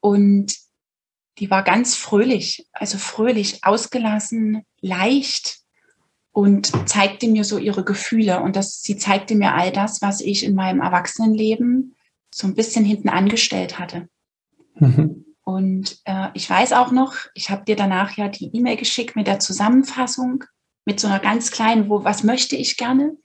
Und 0.00 0.54
die 1.40 1.50
war 1.50 1.64
ganz 1.64 1.96
fröhlich, 1.96 2.68
also 2.72 2.98
fröhlich, 2.98 3.64
ausgelassen, 3.64 4.62
leicht 4.80 5.60
und 6.32 6.88
zeigte 6.88 7.28
mir 7.28 7.44
so 7.44 7.58
ihre 7.58 7.82
Gefühle. 7.82 8.40
Und 8.40 8.56
das, 8.56 8.82
sie 8.82 8.96
zeigte 8.98 9.34
mir 9.34 9.54
all 9.54 9.72
das, 9.72 10.02
was 10.02 10.20
ich 10.20 10.44
in 10.44 10.54
meinem 10.54 10.80
Erwachsenenleben 10.80 11.96
so 12.32 12.46
ein 12.46 12.54
bisschen 12.54 12.84
hinten 12.84 13.08
angestellt 13.08 13.78
hatte. 13.78 14.08
Mhm. 14.74 15.24
Und 15.42 15.98
äh, 16.04 16.28
ich 16.34 16.48
weiß 16.48 16.74
auch 16.74 16.92
noch, 16.92 17.14
ich 17.34 17.50
habe 17.50 17.64
dir 17.64 17.74
danach 17.74 18.16
ja 18.16 18.28
die 18.28 18.54
E-Mail 18.54 18.76
geschickt 18.76 19.16
mit 19.16 19.26
der 19.26 19.40
Zusammenfassung, 19.40 20.44
mit 20.84 21.00
so 21.00 21.08
einer 21.08 21.18
ganz 21.18 21.50
kleinen, 21.50 21.88
wo, 21.88 22.04
was 22.04 22.22
möchte 22.22 22.54
ich 22.54 22.76
gerne? 22.76 23.16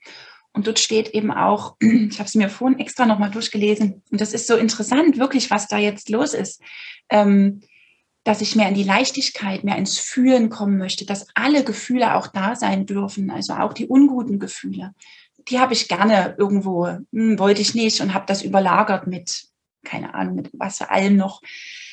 Und 0.53 0.67
dort 0.67 0.79
steht 0.79 1.09
eben 1.09 1.31
auch, 1.31 1.75
ich 1.81 2.17
habe 2.17 2.27
es 2.27 2.35
mir 2.35 2.49
vorhin 2.49 2.79
extra 2.79 3.05
nochmal 3.05 3.29
durchgelesen, 3.29 4.01
und 4.09 4.21
das 4.21 4.33
ist 4.33 4.47
so 4.47 4.55
interessant, 4.55 5.17
wirklich, 5.19 5.51
was 5.51 5.67
da 5.67 5.77
jetzt 5.77 6.09
los 6.09 6.33
ist. 6.33 6.61
Ähm, 7.09 7.61
dass 8.25 8.41
ich 8.41 8.55
mehr 8.55 8.67
in 8.67 8.73
die 8.73 8.83
Leichtigkeit, 8.83 9.63
mehr 9.63 9.77
ins 9.77 9.99
Fühlen 9.99 10.49
kommen 10.49 10.79
möchte, 10.79 11.05
dass 11.05 11.27
alle 11.35 11.63
Gefühle 11.63 12.15
auch 12.15 12.25
da 12.25 12.55
sein 12.55 12.87
dürfen, 12.87 13.29
also 13.29 13.53
auch 13.53 13.71
die 13.71 13.87
unguten 13.87 14.39
Gefühle. 14.39 14.95
Die 15.47 15.59
habe 15.59 15.73
ich 15.73 15.87
gerne 15.87 16.35
irgendwo, 16.39 16.87
hm, 16.87 17.37
wollte 17.37 17.61
ich 17.61 17.75
nicht 17.75 18.01
und 18.01 18.15
habe 18.15 18.25
das 18.25 18.41
überlagert 18.41 19.05
mit, 19.05 19.45
keine 19.85 20.15
Ahnung, 20.15 20.35
mit 20.35 20.49
was 20.53 20.81
allem 20.81 21.17
noch 21.17 21.39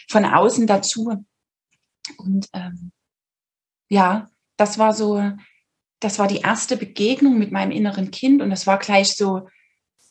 von 0.09 0.25
außen 0.25 0.67
dazu. 0.67 1.23
Und 2.17 2.49
ähm, 2.55 2.93
ja, 3.91 4.31
das 4.57 4.79
war 4.79 4.95
so, 4.95 5.23
das 6.01 6.19
war 6.19 6.29
die 6.29 6.41
erste 6.41 6.79
Begegnung 6.79 7.39
mit 7.39 7.53
meinem 7.53 7.73
inneren 7.73 8.11
Kind 8.11 8.41
und 8.41 8.49
das 8.49 8.67
war 8.67 8.79
gleich 8.79 9.13
so, 9.13 9.49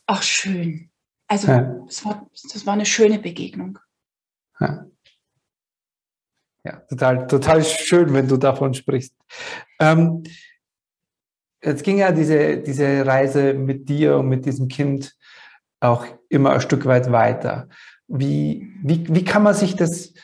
ach 0.06 0.22
schön. 0.22 0.92
Also 1.26 1.48
ja. 1.48 1.62
das, 1.84 2.04
war, 2.04 2.30
das 2.30 2.64
war 2.64 2.74
eine 2.74 2.86
schöne 2.86 3.18
Begegnung. 3.18 3.80
Ja. 4.60 4.86
Ja, 6.64 6.76
total, 6.88 7.26
total 7.26 7.64
schön, 7.64 8.12
wenn 8.12 8.28
du 8.28 8.36
davon 8.36 8.72
sprichst. 8.72 9.14
Ähm, 9.80 10.22
jetzt 11.62 11.82
ging 11.82 11.98
ja 11.98 12.12
diese, 12.12 12.58
diese 12.58 13.04
Reise 13.04 13.54
mit 13.54 13.88
dir 13.88 14.18
und 14.18 14.28
mit 14.28 14.46
diesem 14.46 14.68
Kind 14.68 15.16
auch 15.80 16.06
immer 16.28 16.52
ein 16.52 16.60
Stück 16.60 16.86
weit 16.86 17.10
weiter. 17.10 17.68
Wie, 18.06 18.72
wie, 18.82 19.04
wie 19.12 19.24
kann 19.24 19.42
man 19.42 19.54
sich 19.54 19.74
das, 19.74 20.14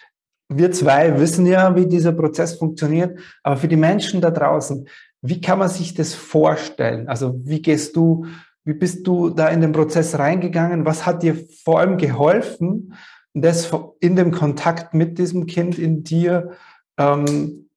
wir 0.49 0.71
zwei 0.71 1.19
wissen 1.19 1.45
ja, 1.45 1.75
wie 1.75 1.87
dieser 1.87 2.13
Prozess 2.13 2.55
funktioniert, 2.55 3.19
aber 3.43 3.57
für 3.57 3.69
die 3.69 3.77
Menschen 3.77 4.21
da 4.21 4.31
draußen, 4.31 4.89
wie 5.23 5.41
kann 5.41 5.59
man 5.59 5.69
sich 5.69 5.95
das 5.95 6.15
vorstellen? 6.15 7.09
Also 7.09 7.35
wie 7.45 7.61
gehst 7.61 7.97
du, 7.97 8.27
wie 8.65 8.75
bist 8.75 9.05
du 9.07 9.31
da 9.31 9.49
in 9.49 9.61
den 9.61 9.73
Prozess 9.73 10.17
reingegangen? 10.17 10.85
Was 10.85 11.05
hat 11.05 11.25
dir 11.25 11.37
vor 11.65 11.81
allem 11.81 11.99
geholfen, 11.99 12.95
das 13.35 13.71
in 14.01 14.17
dem 14.17 14.33
Kontakt 14.33 14.95
mit 14.95 15.19
diesem 15.19 15.47
Kind 15.47 15.79
in 15.79 16.03
dir 16.03 16.53
ähm, 16.97 17.69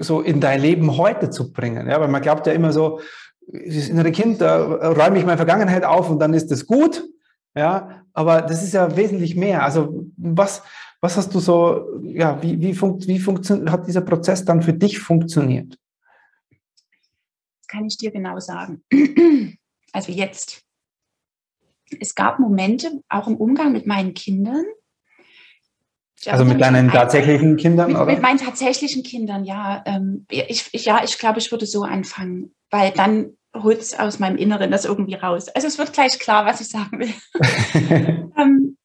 so 0.00 0.20
in 0.20 0.40
dein 0.40 0.60
Leben 0.60 0.96
heute 0.96 1.30
zu 1.30 1.52
bringen? 1.52 1.88
Ja, 1.88 2.00
weil 2.00 2.08
man 2.08 2.22
glaubt 2.22 2.46
ja 2.46 2.52
immer 2.52 2.72
so, 2.72 3.00
das 3.46 3.88
innere 3.88 4.12
Kind, 4.12 4.40
da 4.40 4.64
räume 4.64 5.18
ich 5.18 5.24
meine 5.24 5.36
Vergangenheit 5.36 5.84
auf 5.84 6.08
und 6.10 6.18
dann 6.18 6.34
ist 6.34 6.50
das 6.50 6.66
gut. 6.66 7.04
Ja, 7.54 8.04
aber 8.12 8.42
das 8.42 8.62
ist 8.62 8.74
ja 8.74 8.96
wesentlich 8.96 9.36
mehr. 9.36 9.62
Also 9.62 10.06
was, 10.16 10.62
was 11.00 11.16
hast 11.16 11.34
du 11.34 11.40
so, 11.40 12.00
ja, 12.02 12.42
wie, 12.42 12.60
wie, 12.60 12.74
funkt, 12.74 13.06
wie 13.06 13.18
funktioniert, 13.18 13.70
hat 13.70 13.86
dieser 13.86 14.00
Prozess 14.00 14.44
dann 14.44 14.62
für 14.62 14.72
dich 14.72 14.98
funktioniert? 14.98 15.78
Das 17.60 17.68
kann 17.68 17.86
ich 17.86 17.96
dir 17.96 18.10
genau 18.10 18.40
sagen. 18.40 18.82
Also 19.92 20.10
jetzt. 20.10 20.63
Es 22.00 22.14
gab 22.14 22.38
Momente, 22.38 23.02
auch 23.08 23.26
im 23.26 23.36
Umgang 23.36 23.72
mit 23.72 23.86
meinen 23.86 24.14
Kindern. 24.14 24.64
Also 26.26 26.44
mit 26.44 26.60
deinen 26.60 26.90
tatsächlichen 26.90 27.56
Kindern? 27.56 27.92
Mit, 27.92 28.06
mit, 28.06 28.22
meinen 28.22 28.38
tatsächlichen 28.38 29.02
Kindern, 29.02 29.44
ja. 29.44 29.82
Ähm, 29.86 30.26
ich, 30.30 30.68
ich, 30.72 30.84
ja, 30.86 31.02
ich 31.04 31.18
glaube, 31.18 31.38
ich 31.38 31.50
würde 31.50 31.66
so 31.66 31.82
anfangen, 31.82 32.54
weil 32.70 32.92
dann 32.92 33.36
holt 33.54 33.80
es 33.80 33.98
aus 33.98 34.18
meinem 34.18 34.36
Inneren 34.36 34.70
das 34.70 34.84
irgendwie 34.84 35.14
raus. 35.14 35.48
Also 35.48 35.66
es 35.66 35.78
wird 35.78 35.92
gleich 35.92 36.18
klar, 36.18 36.46
was 36.46 36.60
ich 36.60 36.68
sagen 36.68 36.98
will. 36.98 37.12
ähm, 38.38 38.76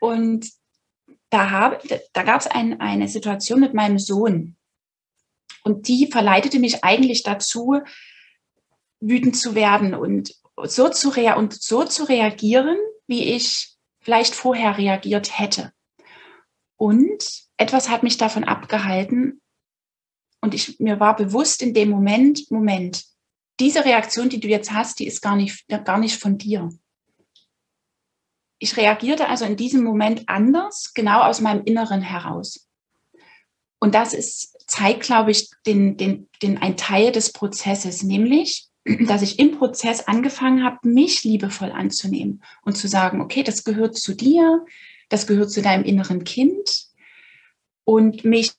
und 0.00 0.48
da, 1.30 1.78
da 2.12 2.22
gab 2.22 2.40
es 2.40 2.46
ein, 2.46 2.80
eine 2.80 3.08
Situation 3.08 3.60
mit 3.60 3.74
meinem 3.74 3.98
Sohn. 3.98 4.56
Und 5.64 5.88
die 5.88 6.08
verleitete 6.10 6.58
mich 6.58 6.84
eigentlich 6.84 7.22
dazu, 7.22 7.80
wütend 9.00 9.36
zu 9.36 9.54
werden 9.54 9.94
und 9.94 10.34
so 10.64 10.88
zu, 10.88 11.10
rea 11.10 11.36
und 11.36 11.60
so 11.60 11.84
zu 11.84 12.04
reagieren, 12.04 12.76
wie 13.06 13.34
ich 13.34 13.76
vielleicht 14.00 14.34
vorher 14.34 14.78
reagiert 14.78 15.38
hätte. 15.38 15.72
Und 16.76 17.48
etwas 17.56 17.88
hat 17.88 18.02
mich 18.02 18.16
davon 18.16 18.44
abgehalten. 18.44 19.40
Und 20.40 20.54
ich, 20.54 20.78
mir 20.78 21.00
war 21.00 21.16
bewusst 21.16 21.62
in 21.62 21.74
dem 21.74 21.90
Moment, 21.90 22.50
Moment, 22.50 23.04
diese 23.60 23.84
Reaktion, 23.84 24.28
die 24.28 24.40
du 24.40 24.48
jetzt 24.48 24.72
hast, 24.72 25.00
die 25.00 25.06
ist 25.06 25.20
gar 25.20 25.34
nicht, 25.34 25.66
gar 25.84 25.98
nicht 25.98 26.18
von 26.18 26.38
dir. 26.38 26.70
Ich 28.60 28.76
reagierte 28.76 29.28
also 29.28 29.44
in 29.44 29.56
diesem 29.56 29.82
Moment 29.82 30.28
anders, 30.28 30.92
genau 30.94 31.22
aus 31.22 31.40
meinem 31.40 31.64
Inneren 31.64 32.02
heraus. 32.02 32.68
Und 33.80 33.94
das 33.94 34.12
ist, 34.12 34.64
zeigt, 34.68 35.02
glaube 35.02 35.30
ich, 35.30 35.50
den, 35.66 35.96
den, 35.96 36.28
den, 36.42 36.58
ein 36.58 36.76
Teil 36.76 37.12
des 37.12 37.32
Prozesses, 37.32 38.02
nämlich, 38.02 38.67
dass 39.06 39.22
ich 39.22 39.38
im 39.38 39.52
Prozess 39.52 40.06
angefangen 40.06 40.64
habe, 40.64 40.88
mich 40.88 41.24
liebevoll 41.24 41.72
anzunehmen 41.72 42.42
und 42.62 42.76
zu 42.76 42.88
sagen, 42.88 43.20
okay, 43.20 43.42
das 43.42 43.64
gehört 43.64 43.96
zu 43.96 44.14
dir, 44.14 44.64
das 45.08 45.26
gehört 45.26 45.50
zu 45.50 45.62
deinem 45.62 45.84
inneren 45.84 46.24
Kind 46.24 46.86
und 47.84 48.24
mich 48.24 48.52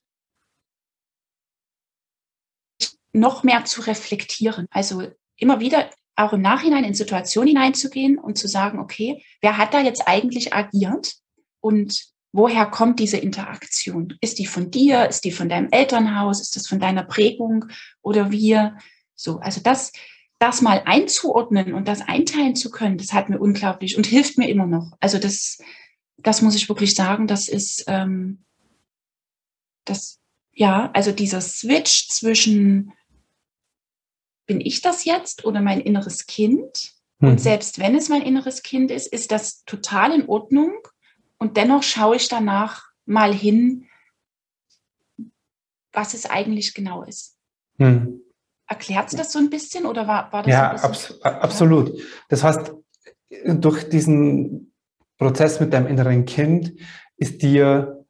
noch 3.13 3.43
mehr 3.43 3.65
zu 3.65 3.81
reflektieren. 3.81 4.67
Also 4.71 5.07
immer 5.36 5.59
wieder 5.59 5.89
auch 6.15 6.33
im 6.33 6.41
Nachhinein 6.41 6.83
in 6.83 6.93
Situationen 6.93 7.50
hineinzugehen 7.50 8.17
und 8.17 8.38
zu 8.38 8.48
sagen, 8.48 8.79
okay, 8.79 9.24
wer 9.41 9.57
hat 9.57 9.74
da 9.74 9.81
jetzt 9.81 10.07
eigentlich 10.07 10.53
agiert 10.53 11.13
und 11.62 12.03
woher 12.31 12.65
kommt 12.65 13.00
diese 13.00 13.18
Interaktion? 13.18 14.18
Ist 14.22 14.37
die 14.37 14.46
von 14.46 14.70
dir? 14.70 15.07
Ist 15.07 15.24
die 15.24 15.31
von 15.31 15.50
deinem 15.50 15.70
Elternhaus? 15.72 16.42
Ist 16.42 16.55
das 16.55 16.68
von 16.68 16.79
deiner 16.79 17.03
Prägung 17.03 17.65
oder 18.01 18.31
wir? 18.31 18.77
So, 19.15 19.39
also 19.39 19.61
das, 19.61 19.92
das 20.39 20.61
mal 20.61 20.81
einzuordnen 20.85 21.73
und 21.73 21.87
das 21.87 22.01
einteilen 22.01 22.55
zu 22.55 22.71
können, 22.71 22.97
das 22.97 23.13
hat 23.13 23.29
mir 23.29 23.39
unglaublich 23.39 23.97
und 23.97 24.07
hilft 24.07 24.37
mir 24.37 24.49
immer 24.49 24.65
noch. 24.65 24.93
Also 25.01 25.19
das, 25.19 25.59
das 26.17 26.41
muss 26.41 26.55
ich 26.55 26.69
wirklich 26.69 26.95
sagen, 26.95 27.27
das 27.27 27.49
ist, 27.49 27.83
ähm, 27.87 28.45
das, 29.83 30.19
ja, 30.53 30.89
also 30.93 31.11
dieser 31.11 31.41
Switch 31.41 32.07
zwischen 32.07 32.93
bin 34.45 34.61
ich 34.61 34.81
das 34.81 35.05
jetzt 35.05 35.45
oder 35.45 35.61
mein 35.61 35.81
inneres 35.81 36.25
Kind? 36.25 36.93
Und 37.19 37.31
hm. 37.31 37.37
selbst 37.37 37.77
wenn 37.77 37.95
es 37.95 38.09
mein 38.09 38.21
inneres 38.21 38.63
Kind 38.63 38.91
ist, 38.91 39.07
ist 39.07 39.31
das 39.31 39.63
total 39.65 40.13
in 40.13 40.27
Ordnung. 40.27 40.73
Und 41.37 41.57
dennoch 41.57 41.83
schaue 41.83 42.15
ich 42.15 42.29
danach 42.29 42.85
mal 43.05 43.33
hin, 43.33 43.87
was 45.91 46.13
es 46.13 46.25
eigentlich 46.25 46.73
genau 46.73 47.03
ist. 47.03 47.37
Hm. 47.77 48.21
Erklärt 48.70 49.08
es 49.08 49.16
das 49.16 49.32
so 49.32 49.40
ein 49.40 49.50
bisschen 49.50 49.88
oder 49.88 50.08
war, 50.08 50.32
war 50.32 50.44
das? 50.44 50.53
Ja, 50.53 50.72
abs 50.74 51.20
absolut. 51.24 52.00
Das 52.29 52.44
heißt, 52.44 52.72
durch 53.46 53.90
diesen 53.90 54.74
Prozess 55.18 55.60
mit 55.60 55.74
deinem 55.74 55.88
inneren 55.88 56.25
Kind 56.25 56.74
ist 57.18 57.42
dir 57.42 58.05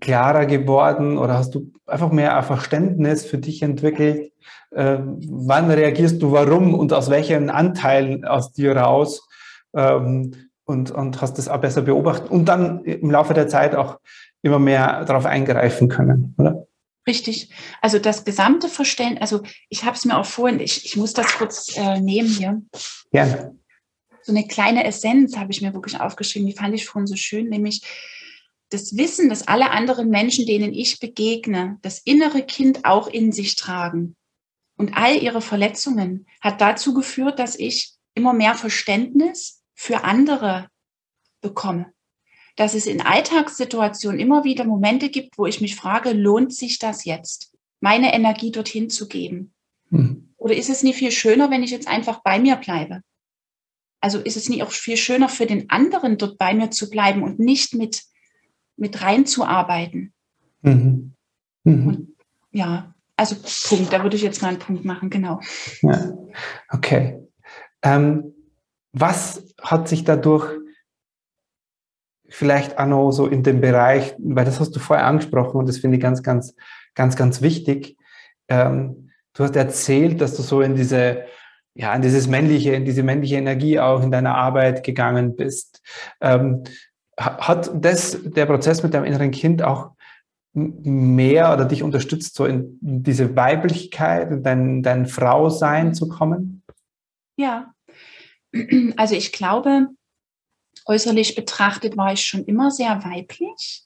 klarer 0.00 0.46
geworden 0.46 1.18
oder 1.18 1.34
hast 1.34 1.54
du 1.54 1.70
einfach 1.86 2.10
mehr 2.10 2.36
ein 2.36 2.42
Verständnis 2.42 3.26
für 3.26 3.38
dich 3.38 3.62
entwickelt, 3.62 4.32
äh, 4.70 4.98
wann 5.02 5.70
reagierst 5.70 6.22
du 6.22 6.32
warum 6.32 6.74
und 6.74 6.92
aus 6.92 7.10
welchen 7.10 7.50
Anteilen 7.50 8.24
aus 8.24 8.52
dir 8.52 8.76
raus 8.76 9.28
ähm, 9.74 10.34
und, 10.64 10.90
und 10.90 11.20
hast 11.20 11.36
das 11.36 11.48
auch 11.48 11.60
besser 11.60 11.82
beobachtet 11.82 12.30
und 12.30 12.46
dann 12.46 12.84
im 12.84 13.10
Laufe 13.10 13.34
der 13.34 13.48
Zeit 13.48 13.74
auch 13.74 13.98
immer 14.42 14.58
mehr 14.58 15.04
darauf 15.04 15.26
eingreifen 15.26 15.88
können, 15.88 16.34
oder? 16.38 16.66
Richtig. 17.06 17.50
Also 17.80 17.98
das 17.98 18.24
gesamte 18.24 18.68
Verständnis, 18.68 19.20
also 19.22 19.42
ich 19.68 19.84
habe 19.84 19.96
es 19.96 20.04
mir 20.04 20.18
auch 20.18 20.26
vorhin, 20.26 20.60
ich, 20.60 20.84
ich 20.84 20.96
muss 20.96 21.12
das 21.12 21.32
kurz 21.34 21.76
äh, 21.76 22.00
nehmen 22.00 22.28
hier. 22.28 22.62
Gerne. 23.10 23.58
So 24.22 24.32
eine 24.32 24.46
kleine 24.46 24.84
Essenz 24.84 25.36
habe 25.36 25.50
ich 25.50 25.62
mir 25.62 25.72
wirklich 25.72 25.98
aufgeschrieben, 25.98 26.46
die 26.46 26.56
fand 26.56 26.74
ich 26.74 26.86
vorhin 26.86 27.06
so 27.06 27.16
schön, 27.16 27.48
nämlich 27.48 27.82
das 28.68 28.96
Wissen, 28.96 29.28
dass 29.28 29.48
alle 29.48 29.70
anderen 29.70 30.10
Menschen, 30.10 30.46
denen 30.46 30.72
ich 30.72 31.00
begegne, 31.00 31.78
das 31.82 31.98
innere 32.00 32.42
Kind 32.42 32.84
auch 32.84 33.08
in 33.08 33.32
sich 33.32 33.56
tragen 33.56 34.16
und 34.76 34.96
all 34.96 35.16
ihre 35.16 35.40
Verletzungen 35.40 36.26
hat 36.40 36.60
dazu 36.60 36.94
geführt, 36.94 37.38
dass 37.38 37.56
ich 37.56 37.94
immer 38.14 38.32
mehr 38.32 38.54
Verständnis 38.54 39.62
für 39.74 40.04
andere 40.04 40.68
bekomme. 41.40 41.92
Dass 42.56 42.74
es 42.74 42.86
in 42.86 43.00
Alltagssituationen 43.00 44.20
immer 44.20 44.44
wieder 44.44 44.64
Momente 44.64 45.08
gibt, 45.08 45.38
wo 45.38 45.46
ich 45.46 45.60
mich 45.60 45.76
frage, 45.76 46.12
lohnt 46.12 46.54
sich 46.54 46.78
das 46.78 47.04
jetzt, 47.04 47.54
meine 47.80 48.12
Energie 48.14 48.50
dorthin 48.50 48.90
zu 48.90 49.08
geben? 49.08 49.52
Hm. 49.90 50.32
Oder 50.36 50.56
ist 50.56 50.70
es 50.70 50.82
nicht 50.82 50.96
viel 50.96 51.10
schöner, 51.10 51.50
wenn 51.50 51.62
ich 51.62 51.70
jetzt 51.70 51.88
einfach 51.88 52.22
bei 52.22 52.38
mir 52.38 52.56
bleibe? 52.56 53.02
Also 54.00 54.18
ist 54.18 54.36
es 54.36 54.48
nicht 54.48 54.62
auch 54.62 54.70
viel 54.70 54.96
schöner 54.96 55.28
für 55.28 55.46
den 55.46 55.68
anderen, 55.68 56.16
dort 56.16 56.38
bei 56.38 56.54
mir 56.54 56.70
zu 56.70 56.88
bleiben 56.88 57.22
und 57.22 57.38
nicht 57.38 57.74
mit, 57.74 58.02
mit 58.76 59.02
reinzuarbeiten? 59.02 60.14
Mhm. 60.62 61.12
Mhm. 61.64 61.86
Und, 61.86 62.16
ja, 62.52 62.94
also 63.16 63.36
Punkt, 63.68 63.92
da 63.92 64.02
würde 64.02 64.16
ich 64.16 64.22
jetzt 64.22 64.40
mal 64.40 64.48
einen 64.48 64.58
Punkt 64.58 64.84
machen, 64.84 65.10
genau. 65.10 65.40
Ja, 65.82 66.14
okay. 66.70 67.18
Ähm, 67.82 68.32
was 68.92 69.54
hat 69.60 69.88
sich 69.88 70.04
dadurch 70.04 70.58
vielleicht 72.30 72.78
auch 72.78 72.86
noch 72.86 73.10
so 73.10 73.26
in 73.26 73.42
dem 73.42 73.60
Bereich, 73.60 74.14
weil 74.18 74.44
das 74.44 74.60
hast 74.60 74.74
du 74.74 74.80
vorher 74.80 75.06
angesprochen 75.06 75.58
und 75.58 75.68
das 75.68 75.78
finde 75.78 75.96
ich 75.96 76.02
ganz, 76.02 76.22
ganz, 76.22 76.54
ganz, 76.94 77.16
ganz 77.16 77.42
wichtig. 77.42 77.96
Ähm, 78.48 79.10
du 79.34 79.44
hast 79.44 79.56
erzählt, 79.56 80.20
dass 80.20 80.36
du 80.36 80.42
so 80.42 80.60
in 80.60 80.76
diese, 80.76 81.24
ja, 81.74 81.94
in 81.94 82.02
dieses 82.02 82.28
männliche, 82.28 82.72
in 82.72 82.84
diese 82.84 83.02
männliche 83.02 83.36
Energie 83.36 83.78
auch 83.78 84.02
in 84.02 84.10
deiner 84.10 84.34
Arbeit 84.34 84.84
gegangen 84.84 85.36
bist. 85.36 85.82
Ähm, 86.20 86.64
hat 87.16 87.70
das, 87.74 88.18
der 88.22 88.46
Prozess 88.46 88.82
mit 88.82 88.94
deinem 88.94 89.04
inneren 89.04 89.30
Kind 89.30 89.62
auch 89.62 89.90
mehr 90.52 91.52
oder 91.52 91.64
dich 91.64 91.82
unterstützt, 91.82 92.34
so 92.34 92.44
in 92.46 92.78
diese 92.80 93.36
Weiblichkeit, 93.36 94.30
in 94.30 94.42
dein, 94.42 94.82
dein 94.82 95.06
Frausein 95.06 95.94
zu 95.94 96.08
kommen? 96.08 96.62
Ja, 97.36 97.72
also 98.96 99.14
ich 99.14 99.32
glaube, 99.32 99.88
äußerlich 100.86 101.34
betrachtet 101.34 101.96
war 101.96 102.12
ich 102.12 102.24
schon 102.24 102.44
immer 102.44 102.70
sehr 102.70 103.04
weiblich. 103.04 103.84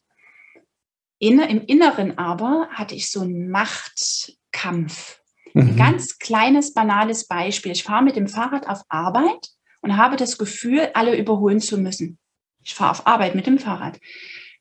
In, 1.19 1.41
Im 1.41 1.65
Inneren 1.67 2.19
aber 2.19 2.69
hatte 2.73 2.95
ich 2.95 3.11
so 3.11 3.21
einen 3.21 3.51
Machtkampf. 3.51 5.21
Mhm. 5.55 5.63
Ein 5.63 5.77
ganz 5.77 6.19
kleines, 6.19 6.75
banales 6.75 7.27
Beispiel. 7.27 7.73
Ich 7.73 7.85
fahre 7.85 8.05
mit 8.05 8.17
dem 8.17 8.29
Fahrrad 8.29 8.69
auf 8.69 8.83
Arbeit 8.89 9.51
und 9.81 9.97
habe 9.97 10.17
das 10.17 10.39
Gefühl, 10.39 10.91
alle 10.95 11.17
überholen 11.17 11.61
zu 11.61 11.79
müssen. 11.79 12.19
Ich 12.63 12.75
fahre 12.75 12.91
auf 12.91 13.07
Arbeit 13.07 13.35
mit 13.35 13.47
dem 13.47 13.59
Fahrrad. 13.59 14.01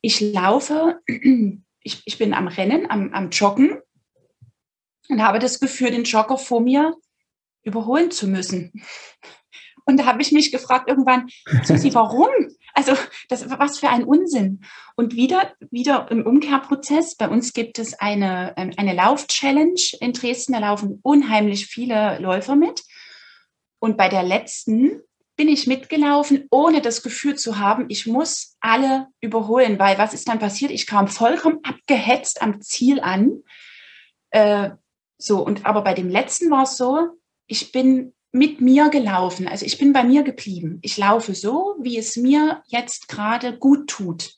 Ich 0.02 0.20
laufe 0.22 1.00
ich, 1.84 2.02
ich 2.06 2.18
bin 2.18 2.34
am 2.34 2.48
Rennen, 2.48 2.90
am, 2.90 3.14
am 3.14 3.30
Joggen 3.30 3.82
und 5.10 5.22
habe 5.22 5.40
das 5.40 5.60
Gefühl, 5.60 5.92
den 5.92 6.04
Jogger 6.04 6.38
vor 6.38 6.62
mir 6.62 6.96
überholen 7.64 8.12
zu 8.12 8.28
müssen. 8.28 8.72
Und 9.86 9.98
da 9.98 10.06
habe 10.06 10.22
ich 10.22 10.32
mich 10.32 10.52
gefragt 10.52 10.88
irgendwann, 10.88 11.28
Susi, 11.64 11.94
warum? 11.94 12.30
Also 12.74 12.94
das 13.30 13.50
was 13.50 13.80
für 13.80 13.90
ein 13.90 14.04
Unsinn. 14.04 14.62
Und 14.96 15.16
wieder, 15.16 15.54
wieder 15.72 16.10
im 16.10 16.26
Umkehrprozess. 16.26 17.16
Bei 17.16 17.30
uns 17.30 17.54
gibt 17.54 17.80
es 17.80 17.94
eine, 17.94 18.54
ähm, 18.58 18.72
eine 18.78 18.94
Lauf-Challenge 18.94 19.82
in 20.00 20.14
Dresden. 20.14 20.54
Da 20.54 20.60
laufen 20.60 21.00
unheimlich 21.04 21.68
viele 21.68 22.20
Läufer 22.20 22.56
mit. 22.56 22.84
Und 23.80 23.98
bei 23.98 24.10
der 24.10 24.24
letzten 24.24 25.02
bin 25.36 25.48
ich 25.48 25.68
mitgelaufen, 25.68 26.48
ohne 26.52 26.82
das 26.82 27.02
Gefühl 27.02 27.36
zu 27.36 27.60
haben, 27.60 27.86
ich 27.90 28.06
muss 28.06 28.56
alle 28.62 29.08
überholen, 29.20 29.80
weil 29.80 29.98
was 29.98 30.14
ist 30.14 30.28
dann 30.28 30.40
passiert? 30.40 30.72
Ich 30.72 30.86
kam 30.86 31.08
vollkommen 31.08 31.60
abgehetzt 31.64 32.42
am 32.42 32.62
Ziel 32.62 33.00
an. 33.00 33.42
Äh, 34.30 34.72
so, 35.18 35.44
und 35.44 35.66
aber 35.66 35.84
bei 35.84 35.94
dem 35.94 36.10
letzten 36.10 36.52
war 36.52 36.64
es 36.64 36.78
so, 36.78 37.10
ich 37.48 37.72
bin 37.72 38.13
mit 38.34 38.60
mir 38.60 38.90
gelaufen. 38.90 39.48
Also 39.48 39.66
ich 39.66 39.78
bin 39.78 39.94
bei 39.94 40.04
mir 40.04 40.24
geblieben. 40.24 40.80
Ich 40.82 40.98
laufe 40.98 41.36
so, 41.36 41.76
wie 41.80 41.98
es 41.98 42.18
mir 42.18 42.64
jetzt 42.66 43.08
gerade 43.08 43.58
gut 43.58 43.88
tut. 43.88 44.34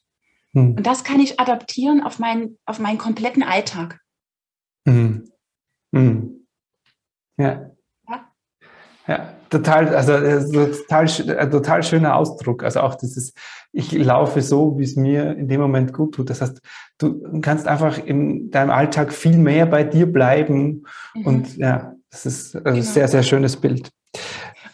Hm. 0.51 0.75
Und 0.75 0.85
das 0.85 1.03
kann 1.03 1.19
ich 1.19 1.39
adaptieren 1.39 2.03
auf 2.03 2.19
meinen, 2.19 2.59
auf 2.65 2.77
meinen 2.77 2.97
kompletten 2.97 3.41
Alltag. 3.41 4.01
Hm. 4.85 5.31
Hm. 5.93 6.45
Ja. 7.37 7.71
ja. 8.07 8.31
Ja, 9.07 9.33
total, 9.49 9.95
also 9.95 10.13
total, 10.51 11.37
ein 11.37 11.51
total 11.51 11.83
schöner 11.83 12.15
Ausdruck. 12.15 12.63
Also 12.63 12.81
auch 12.81 12.95
dieses, 12.95 13.33
ich 13.71 13.93
laufe 13.93 14.41
so, 14.41 14.77
wie 14.77 14.83
es 14.83 14.95
mir 14.95 15.37
in 15.37 15.47
dem 15.47 15.61
Moment 15.61 15.93
gut 15.93 16.15
tut. 16.15 16.29
Das 16.29 16.41
heißt, 16.41 16.59
du 16.97 17.39
kannst 17.41 17.67
einfach 17.67 17.97
in 17.97 18.51
deinem 18.51 18.71
Alltag 18.71 19.13
viel 19.13 19.37
mehr 19.37 19.67
bei 19.67 19.83
dir 19.83 20.11
bleiben 20.11 20.85
mhm. 21.13 21.25
und 21.25 21.57
ja, 21.57 21.94
das 22.15 22.25
ist 22.25 22.55
ein 22.55 22.63
genau. 22.63 22.81
sehr, 22.81 23.07
sehr 23.09 23.23
schönes 23.23 23.57
Bild. 23.57 23.91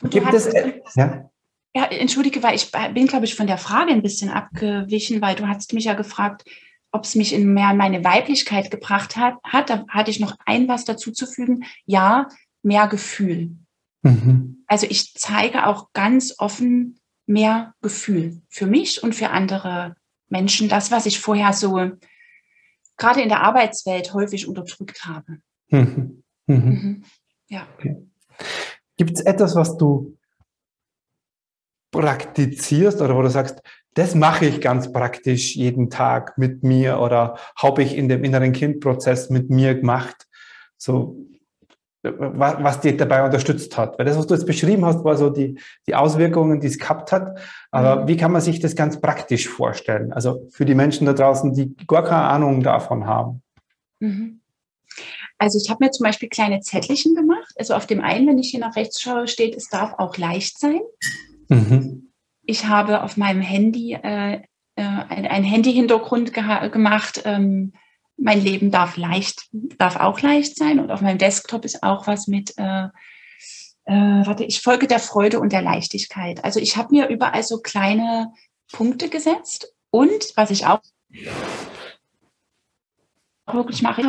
Gibt 0.04 0.32
es, 0.32 0.54
ja? 0.96 1.30
Ja, 1.74 1.86
entschuldige, 1.86 2.44
weil 2.44 2.56
ich 2.56 2.72
bin, 2.94 3.08
glaube 3.08 3.26
ich, 3.26 3.34
von 3.34 3.48
der 3.48 3.58
Frage 3.58 3.92
ein 3.92 4.04
bisschen 4.04 4.30
abgewichen, 4.30 5.22
weil 5.22 5.36
du 5.36 5.48
hast 5.48 5.74
mich 5.74 5.86
ja 5.86 5.94
gefragt, 5.94 6.44
ob 6.92 7.06
es 7.06 7.16
mich 7.16 7.34
in 7.34 7.54
mehr 7.54 7.74
meine 7.74 8.04
Weiblichkeit 8.04 8.70
gebracht 8.70 9.16
hat. 9.16 9.36
hat. 9.44 9.70
Da 9.70 9.86
hatte 9.88 10.12
ich 10.12 10.20
noch 10.20 10.36
ein 10.46 10.68
was 10.68 10.86
dazu 10.86 11.12
zu 11.12 11.26
fügen. 11.26 11.64
Ja, 11.86 12.28
mehr 12.62 12.88
Gefühl. 12.88 13.56
Mhm. 14.04 14.64
Also 14.68 14.86
ich 14.88 15.14
zeige 15.14 15.66
auch 15.66 15.94
ganz 15.94 16.36
offen 16.38 17.00
mehr 17.26 17.74
Gefühl 17.82 18.42
für 18.50 18.68
mich 18.68 19.02
und 19.02 19.16
für 19.16 19.30
andere 19.30 19.96
Menschen. 20.28 20.70
Das, 20.70 20.92
was 20.92 21.08
ich 21.08 21.20
vorher 21.20 21.54
so 21.54 21.92
gerade 22.98 23.22
in 23.22 23.30
der 23.30 23.42
Arbeitswelt 23.42 24.14
häufig 24.14 24.48
unterdrückt 24.48 25.06
habe. 25.06 25.38
Mhm. 25.70 26.22
Mhm. 26.46 27.04
Ja. 27.52 27.68
Okay. 27.78 27.98
Gibt 28.98 29.18
es 29.18 29.26
etwas, 29.26 29.56
was 29.56 29.78
du 29.78 30.18
praktizierst 31.92 33.02
oder 33.02 33.16
wo 33.16 33.22
du 33.22 33.30
sagst, 33.30 33.62
das 33.94 34.16
mache 34.16 34.46
ich 34.46 34.62
ganz 34.62 34.94
praktisch 34.94 35.56
jeden 35.58 35.90
Tag 35.90 36.38
mit 36.38 36.64
mir 36.64 37.00
oder 37.00 37.38
habe 37.58 37.84
ich 37.84 37.98
in 37.98 38.08
dem 38.08 38.24
inneren 38.24 38.54
Kindprozess 38.54 39.30
mit 39.30 39.50
mir 39.50 39.76
gemacht? 39.76 40.28
So, 40.78 41.18
was, 42.04 42.64
was 42.64 42.80
dir 42.80 42.96
dabei 42.96 43.24
unterstützt 43.26 43.78
hat. 43.78 44.00
Weil 44.00 44.06
das, 44.06 44.18
was 44.18 44.28
du 44.28 44.34
jetzt 44.34 44.46
beschrieben 44.46 44.86
hast, 44.86 45.04
war 45.04 45.18
so 45.18 45.30
die, 45.30 45.60
die 45.88 45.94
Auswirkungen, 45.94 46.62
die 46.62 46.68
es 46.68 46.80
gehabt 46.80 47.12
hat. 47.12 47.38
Aber 47.70 48.04
mhm. 48.04 48.08
wie 48.08 48.16
kann 48.16 48.32
man 48.32 48.42
sich 48.42 48.62
das 48.62 48.78
ganz 48.78 49.02
praktisch 49.02 49.50
vorstellen? 49.50 50.14
Also 50.14 50.48
für 50.52 50.64
die 50.64 50.74
Menschen 50.74 51.06
da 51.06 51.12
draußen, 51.12 51.54
die 51.54 51.76
gar 51.86 52.04
keine 52.04 52.24
Ahnung 52.24 52.64
davon 52.64 53.06
haben. 53.06 53.44
Mhm. 54.00 54.40
Also 55.42 55.58
ich 55.58 55.72
habe 55.72 55.84
mir 55.84 55.90
zum 55.90 56.04
Beispiel 56.04 56.30
kleine 56.30 56.60
Zettelchen 56.60 57.16
gemacht. 57.16 57.52
Also 57.58 57.74
auf 57.74 57.88
dem 57.88 58.00
einen, 58.00 58.28
wenn 58.28 58.38
ich 58.38 58.52
hier 58.52 58.60
nach 58.60 58.76
rechts 58.76 59.02
schaue, 59.02 59.28
steht, 59.28 59.56
es 59.56 59.70
darf 59.70 59.96
auch 59.98 60.16
leicht 60.18 60.60
sein. 60.60 60.82
Mhm. 61.48 62.12
Ich 62.44 62.68
habe 62.68 63.02
auf 63.02 63.18
meinem 63.18 63.42
Handy 63.42 63.94
äh, 63.94 64.36
äh, 64.36 64.42
einen 64.76 65.44
Handy-Hintergrund 65.44 66.32
gemacht. 66.32 67.24
Ähm, 67.26 67.74
mein 68.18 68.40
Leben 68.40 68.70
darf 68.70 68.98
leicht, 68.98 69.48
darf 69.80 69.96
auch 69.96 70.22
leicht 70.22 70.58
sein. 70.58 70.80
Und 70.80 70.92
auf 70.92 71.02
meinem 71.02 71.18
Desktop 71.18 71.66
ist 71.66 71.82
auch 71.82 72.06
was 72.06 72.28
mit, 72.28 72.54
äh, 72.58 72.90
äh, 73.86 74.26
warte, 74.28 74.44
ich 74.44 74.62
folge 74.62 74.86
der 74.86 75.00
Freude 75.00 75.40
und 75.40 75.54
der 75.54 75.64
Leichtigkeit. 75.64 76.44
Also 76.44 76.60
ich 76.60 76.78
habe 76.78 76.94
mir 76.94 77.08
überall 77.08 77.42
so 77.42 77.62
kleine 77.62 78.32
Punkte 78.72 79.10
gesetzt. 79.10 79.74
Und 79.90 80.34
was 80.36 80.52
ich 80.52 80.68
auch 80.68 80.82
wirklich 83.52 83.82
mache, 83.82 84.04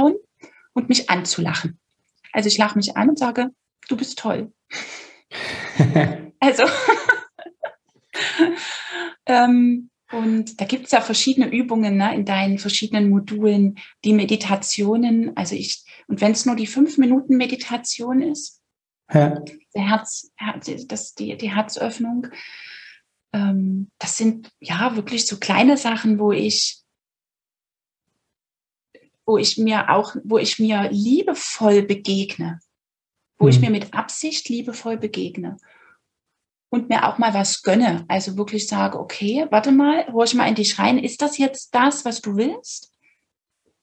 und 0.74 0.88
mich 0.88 1.10
anzulachen. 1.10 1.78
Also 2.32 2.48
ich 2.48 2.58
lache 2.58 2.76
mich 2.76 2.96
an 2.96 3.10
und 3.10 3.18
sage, 3.18 3.50
du 3.88 3.96
bist 3.96 4.18
toll. 4.18 4.52
also, 6.40 6.64
ähm, 9.26 9.90
und 10.12 10.60
da 10.60 10.66
gibt 10.66 10.86
es 10.86 10.92
ja 10.92 11.00
verschiedene 11.00 11.50
Übungen 11.50 11.96
ne, 11.96 12.14
in 12.14 12.26
deinen 12.26 12.58
verschiedenen 12.58 13.08
Modulen, 13.08 13.78
die 14.04 14.12
Meditationen. 14.12 15.34
Also 15.36 15.54
ich, 15.54 15.84
und 16.06 16.20
wenn 16.20 16.32
es 16.32 16.44
nur 16.44 16.54
die 16.54 16.66
fünf 16.66 16.98
Minuten 16.98 17.38
Meditation 17.38 18.20
ist, 18.20 18.60
ja. 19.10 19.42
der 19.74 19.88
Herz, 19.88 20.30
das, 20.86 21.14
die, 21.14 21.36
die 21.38 21.54
Herzöffnung, 21.54 22.26
ähm, 23.32 23.90
das 23.98 24.18
sind 24.18 24.50
ja 24.60 24.96
wirklich 24.96 25.26
so 25.26 25.38
kleine 25.38 25.78
Sachen, 25.78 26.18
wo 26.18 26.30
ich 26.30 26.81
wo 29.26 29.38
ich 29.38 29.58
mir 29.58 29.90
auch, 29.90 30.16
wo 30.24 30.38
ich 30.38 30.58
mir 30.58 30.90
liebevoll 30.90 31.82
begegne, 31.82 32.60
wo 33.38 33.44
mhm. 33.44 33.50
ich 33.50 33.56
hm. 33.56 33.62
mir 33.62 33.70
mit 33.70 33.94
Absicht 33.94 34.48
liebevoll 34.48 34.96
begegne 34.96 35.56
und 36.70 36.88
mir 36.88 37.06
auch 37.06 37.18
mal 37.18 37.34
was 37.34 37.62
gönne. 37.62 38.04
Also 38.08 38.36
wirklich 38.36 38.66
sage, 38.66 38.98
okay, 38.98 39.46
warte 39.50 39.72
mal, 39.72 40.10
hol 40.12 40.24
ich 40.24 40.34
mal 40.34 40.48
in 40.48 40.54
dich 40.54 40.78
rein. 40.78 40.98
Ist 40.98 41.20
das 41.20 41.36
jetzt 41.36 41.74
das, 41.74 42.04
was 42.04 42.22
du 42.22 42.36
willst? 42.36 42.92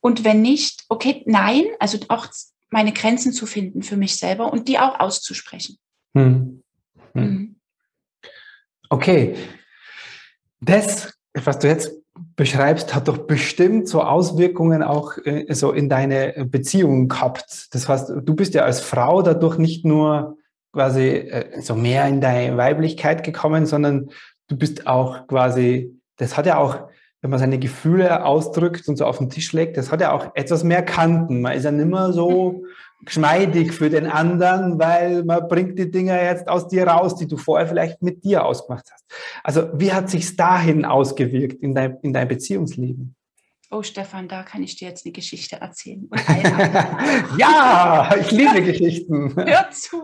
Und 0.02 0.24
wenn 0.24 0.42
nicht, 0.42 0.86
okay, 0.90 1.24
nein, 1.26 1.66
also 1.80 2.00
auch 2.08 2.28
meine 2.72 2.92
Grenzen 2.92 3.32
zu 3.32 3.46
finden 3.46 3.84
für 3.84 3.98
mich 3.98 4.18
selber 4.18 4.52
und 4.52 4.68
die 4.68 4.80
auch 4.80 5.00
auszusprechen. 5.00 5.78
Mhm. 6.14 6.64
Mhm. 7.14 7.60
Okay. 8.90 9.36
Das, 10.62 11.14
was 11.34 11.60
du 11.60 11.68
jetzt 11.68 11.92
beschreibst, 12.40 12.96
hat 12.96 13.10
doch 13.10 13.18
bestimmt 13.18 13.90
so 13.90 14.02
Auswirkungen 14.02 14.82
auch 14.82 15.18
äh, 15.26 15.54
so 15.54 15.74
in 15.74 15.90
deine 15.90 16.48
Beziehungen 16.50 17.10
gehabt. 17.10 17.68
Das 17.74 17.90
heißt, 17.90 18.14
du 18.24 18.34
bist 18.34 18.54
ja 18.54 18.64
als 18.64 18.80
Frau 18.80 19.22
dadurch 19.22 19.58
nicht 19.58 19.84
nur 19.84 20.38
quasi 20.72 21.10
äh, 21.10 21.62
so 21.62 21.76
mehr 21.76 22.08
in 22.08 22.22
deine 22.22 22.56
Weiblichkeit 22.56 23.26
gekommen, 23.26 23.66
sondern 23.66 24.12
du 24.48 24.56
bist 24.56 24.88
auch 24.88 25.28
quasi, 25.28 26.00
das 26.16 26.38
hat 26.38 26.46
ja 26.46 26.58
auch, 26.60 26.88
wenn 27.22 27.32
man 27.32 27.40
seine 27.40 27.60
Gefühle 27.60 28.24
ausdrückt 28.26 28.88
und 28.88 28.98
so 28.98 29.06
auf 29.06 29.18
den 29.18 29.30
Tisch 29.30 29.52
legt, 29.52 29.78
das 29.78 29.92
hat 29.92 30.02
ja 30.02 30.12
auch 30.12 30.32
etwas 30.36 30.64
mehr 30.64 30.84
Kanten. 30.84 31.42
Man 31.42 31.54
ist 31.54 31.66
ja 31.66 31.72
nicht 31.72 31.90
mehr 31.90 32.14
so 32.14 32.64
geschmeidig 33.04 33.74
für 33.74 33.90
den 33.90 34.08
anderen, 34.08 34.80
weil 34.80 35.24
man 35.24 35.48
bringt 35.48 35.78
die 35.80 35.92
Dinge 35.92 36.22
jetzt 36.22 36.48
aus 36.48 36.68
dir 36.68 36.88
raus, 36.88 37.16
die 37.16 37.28
du 37.28 37.38
vorher 37.38 37.68
vielleicht 37.68 38.02
mit 38.02 38.24
dir 38.24 38.46
ausgemacht 38.46 38.86
hast. 38.92 39.06
Also 39.44 39.70
wie 39.74 39.92
hat 39.92 40.10
sich's 40.10 40.36
dahin 40.36 40.86
ausgewirkt 40.86 41.62
in 41.62 41.76
dein, 41.76 41.98
in 42.02 42.14
dein 42.14 42.28
Beziehungsleben? 42.28 43.16
Oh, 43.72 43.84
Stefan, 43.84 44.28
da 44.28 44.44
kann 44.44 44.64
ich 44.64 44.78
dir 44.78 44.88
jetzt 44.88 45.06
eine 45.06 45.14
Geschichte 45.14 45.58
erzählen. 45.58 46.10
ja, 47.38 48.16
ich 48.20 48.32
liebe 48.32 48.64
Geschichten. 48.64 49.36
Hör 49.36 49.70
zu. 49.72 50.04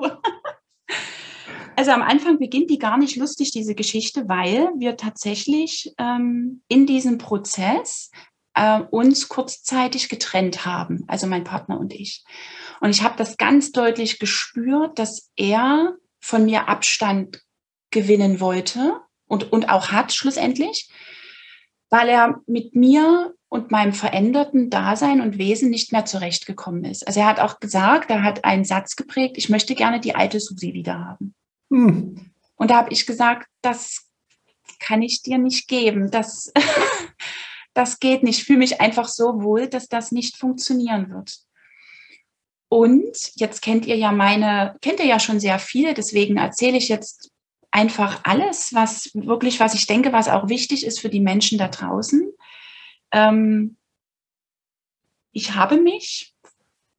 Also 1.76 1.92
am 1.92 2.02
Anfang 2.02 2.40
beginnt 2.40 2.70
die 2.70 2.80
gar 2.80 2.98
nicht 2.98 3.16
lustig, 3.16 3.52
diese 3.52 3.76
Geschichte, 3.76 4.28
weil 4.28 4.70
wir 4.78 4.98
tatsächlich 4.98 5.94
ähm, 5.98 6.62
in 6.68 6.86
diesem 6.86 7.18
Prozess 7.18 8.12
äh, 8.56 8.82
uns 8.92 9.30
kurzzeitig 9.30 10.10
getrennt 10.10 10.66
haben, 10.66 11.04
also 11.08 11.28
mein 11.28 11.44
Partner 11.44 11.80
und 11.80 11.94
ich. 11.94 12.24
Und 12.82 12.90
ich 12.90 13.04
habe 13.04 13.16
das 13.18 13.38
ganz 13.38 13.72
deutlich 13.72 14.20
gespürt, 14.20 14.98
dass 14.98 15.32
er 15.36 15.96
von 16.20 16.46
mir 16.46 16.68
Abstand 16.68 17.42
gewinnen 17.92 18.40
wollte 18.40 19.00
und, 19.28 19.52
und 19.52 19.70
auch 19.70 19.92
hat 19.92 20.14
schlussendlich, 20.14 20.90
weil 21.90 22.10
er 22.10 22.42
mit 22.48 22.76
mir 22.76 23.34
und 23.48 23.72
meinem 23.72 23.94
veränderten 23.94 24.70
Dasein 24.70 25.22
und 25.22 25.38
Wesen 25.38 25.70
nicht 25.70 25.92
mehr 25.92 26.06
zurechtgekommen 26.06 26.84
ist. 26.84 27.08
Also 27.08 27.22
er 27.22 27.28
hat 27.28 27.40
auch 27.40 27.60
gesagt, 27.60 28.10
er 28.10 28.24
hat 28.24 28.44
einen 28.44 28.66
Satz 28.66 28.96
geprägt, 28.96 29.38
ich 29.38 29.50
möchte 29.50 29.76
gerne 29.76 30.00
die 30.00 30.16
alte 30.16 30.40
Susi 30.40 30.74
wieder 30.74 31.00
haben. 31.00 31.36
Hm. 31.72 32.32
Und 32.56 32.72
da 32.72 32.78
habe 32.78 32.94
ich 32.94 33.06
gesagt, 33.06 33.48
das 33.62 34.10
kann 34.80 35.02
ich 35.02 35.22
dir 35.22 35.38
nicht 35.38 35.68
geben. 35.68 36.12
Das, 36.12 36.52
das 37.74 38.00
geht 38.00 38.24
nicht. 38.24 38.40
Ich 38.40 38.46
fühle 38.46 38.60
mich 38.60 38.82
einfach 38.82 39.08
so 39.08 39.42
wohl, 39.42 39.68
dass 39.68 39.88
das 39.88 40.12
nicht 40.12 40.38
funktionieren 40.38 41.10
wird. 41.10 41.38
Und 42.68 43.32
jetzt 43.36 43.62
kennt 43.62 43.86
ihr 43.86 43.96
ja 43.96 44.12
meine, 44.12 44.76
kennt 44.82 45.00
ihr 45.00 45.06
ja 45.06 45.20
schon 45.20 45.40
sehr 45.40 45.60
viel, 45.60 45.94
deswegen 45.94 46.38
erzähle 46.38 46.78
ich 46.78 46.90
jetzt 46.90 47.32
einfach 47.72 48.22
alles, 48.24 48.74
was 48.74 49.12
wirklich, 49.14 49.60
was 49.60 49.74
ich 49.74 49.86
denke, 49.86 50.14
was 50.14 50.30
auch 50.30 50.50
wichtig 50.50 50.86
ist 50.86 51.00
für 51.00 51.10
die 51.10 51.20
Menschen 51.20 51.58
da 51.58 51.68
draußen. 51.68 52.32
Ähm, 53.12 53.78
ich 55.32 55.54
habe 55.54 55.78
mich 55.78 56.34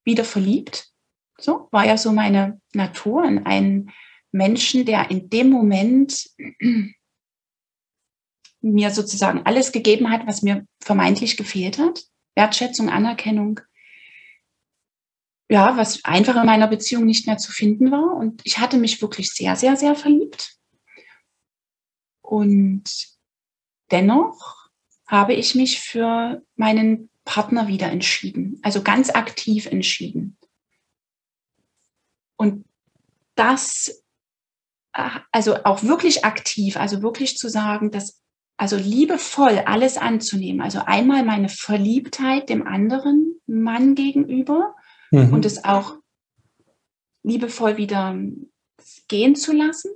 wieder 0.04 0.24
verliebt 0.24 0.88
So 1.38 1.68
war 1.72 1.84
ja 1.84 1.96
so 1.96 2.12
meine 2.12 2.60
Natur 2.72 3.24
und 3.24 3.46
ein 3.46 3.90
Menschen, 4.36 4.84
der 4.84 5.10
in 5.10 5.28
dem 5.30 5.50
Moment 5.50 6.30
mir 8.60 8.90
sozusagen 8.90 9.44
alles 9.44 9.72
gegeben 9.72 10.10
hat, 10.10 10.26
was 10.26 10.42
mir 10.42 10.66
vermeintlich 10.80 11.36
gefehlt 11.36 11.78
hat. 11.78 12.04
Wertschätzung, 12.34 12.90
Anerkennung. 12.90 13.60
Ja, 15.48 15.76
was 15.76 16.04
einfach 16.04 16.36
in 16.36 16.46
meiner 16.46 16.66
Beziehung 16.66 17.04
nicht 17.04 17.26
mehr 17.26 17.38
zu 17.38 17.52
finden 17.52 17.90
war. 17.90 18.16
Und 18.16 18.42
ich 18.44 18.58
hatte 18.58 18.78
mich 18.78 19.00
wirklich 19.00 19.30
sehr, 19.30 19.56
sehr, 19.56 19.76
sehr 19.76 19.94
verliebt. 19.94 20.56
Und 22.20 22.84
dennoch 23.92 24.68
habe 25.06 25.34
ich 25.34 25.54
mich 25.54 25.80
für 25.80 26.42
meinen 26.56 27.10
Partner 27.24 27.68
wieder 27.68 27.90
entschieden, 27.90 28.58
also 28.62 28.82
ganz 28.82 29.10
aktiv 29.10 29.66
entschieden. 29.66 30.36
Und 32.36 32.64
das, 33.36 34.04
also 35.32 35.56
auch 35.64 35.82
wirklich 35.82 36.24
aktiv, 36.24 36.76
also 36.76 37.02
wirklich 37.02 37.36
zu 37.36 37.48
sagen, 37.48 37.90
dass, 37.90 38.22
also 38.56 38.76
liebevoll 38.76 39.62
alles 39.66 39.98
anzunehmen, 39.98 40.62
also 40.62 40.80
einmal 40.84 41.24
meine 41.24 41.48
Verliebtheit 41.48 42.48
dem 42.48 42.66
anderen 42.66 43.40
Mann 43.46 43.94
gegenüber 43.94 44.74
mhm. 45.10 45.32
und 45.32 45.44
es 45.44 45.64
auch 45.64 45.96
liebevoll 47.22 47.76
wieder 47.76 48.16
gehen 49.08 49.36
zu 49.36 49.52
lassen 49.52 49.90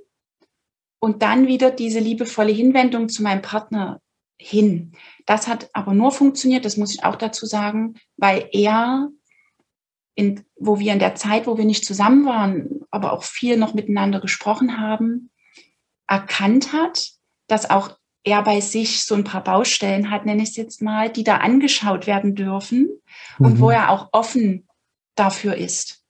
und 1.01 1.23
dann 1.23 1.47
wieder 1.47 1.71
diese 1.71 2.01
liebevolle 2.01 2.53
Hinwendung 2.53 3.09
zu 3.09 3.23
meinem 3.23 3.43
Partner 3.43 4.01
hin. 4.39 4.93
Das 5.27 5.49
hat 5.49 5.71
aber 5.73 5.95
nur 5.95 6.13
funktioniert, 6.13 6.65
das 6.65 6.77
muss 6.77 6.95
ich 6.95 7.05
auch 7.05 7.17
dazu 7.17 7.47
sagen, 7.47 7.95
weil 8.17 8.49
er, 8.53 9.09
in, 10.15 10.45
wo 10.57 10.79
wir 10.79 10.93
in 10.93 10.99
der 10.99 11.15
Zeit, 11.15 11.47
wo 11.47 11.57
wir 11.57 11.65
nicht 11.65 11.85
zusammen 11.85 12.25
waren, 12.27 12.83
aber 12.91 13.13
auch 13.13 13.23
viel 13.23 13.57
noch 13.57 13.75
miteinander 13.75 14.21
gesprochen 14.21 14.79
haben, 14.79 15.31
erkannt 16.07 16.73
hat, 16.73 17.11
dass 17.47 17.71
auch 17.71 17.97
er 18.25 18.43
bei 18.43 18.61
sich 18.61 19.05
so 19.05 19.15
ein 19.15 19.25
paar 19.25 19.43
Baustellen 19.43 20.11
hat, 20.11 20.27
nenne 20.27 20.43
ich 20.43 20.51
es 20.51 20.57
jetzt 20.57 20.83
mal, 20.83 21.11
die 21.11 21.25
da 21.25 21.39
angeschaut 21.39 22.07
werden 22.07 22.35
dürfen 22.35 22.89
mhm. 23.39 23.47
und 23.47 23.61
wo 23.61 23.67
mhm. 23.67 23.73
er 23.73 23.91
auch 23.91 24.09
offen 24.13 24.69
dafür 25.15 25.57
ist. 25.57 26.01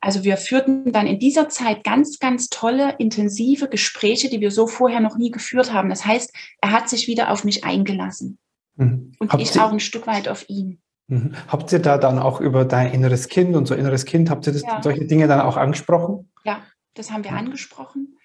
Also 0.00 0.24
wir 0.24 0.36
führten 0.36 0.90
dann 0.92 1.06
in 1.06 1.20
dieser 1.20 1.48
Zeit 1.48 1.84
ganz, 1.84 2.18
ganz 2.18 2.48
tolle, 2.48 2.96
intensive 2.98 3.68
Gespräche, 3.68 4.28
die 4.28 4.40
wir 4.40 4.50
so 4.50 4.66
vorher 4.66 4.98
noch 4.98 5.16
nie 5.16 5.30
geführt 5.30 5.72
haben. 5.72 5.90
Das 5.90 6.04
heißt, 6.04 6.32
er 6.60 6.72
hat 6.72 6.88
sich 6.88 7.06
wieder 7.06 7.30
auf 7.30 7.44
mich 7.44 7.62
eingelassen. 7.64 8.38
Mhm. 8.76 9.12
Und 9.20 9.32
habt 9.32 9.42
ich 9.42 9.58
auch 9.60 9.70
ein 9.70 9.80
Stück 9.80 10.08
weit 10.08 10.28
auf 10.28 10.48
ihn. 10.48 10.81
Mhm. 11.08 11.34
Habt 11.48 11.72
ihr 11.72 11.78
da 11.78 11.98
dann 11.98 12.18
auch 12.18 12.40
über 12.40 12.64
dein 12.64 12.92
inneres 12.92 13.28
Kind 13.28 13.56
und 13.56 13.66
so 13.66 13.74
inneres 13.74 14.04
Kind, 14.04 14.30
habt 14.30 14.46
ihr 14.46 14.52
das, 14.52 14.62
ja. 14.62 14.82
solche 14.82 15.06
Dinge 15.06 15.28
dann 15.28 15.40
auch 15.40 15.56
angesprochen? 15.56 16.30
Ja, 16.44 16.60
das 16.94 17.10
haben 17.10 17.24
wir 17.24 17.32
angesprochen 17.32 18.16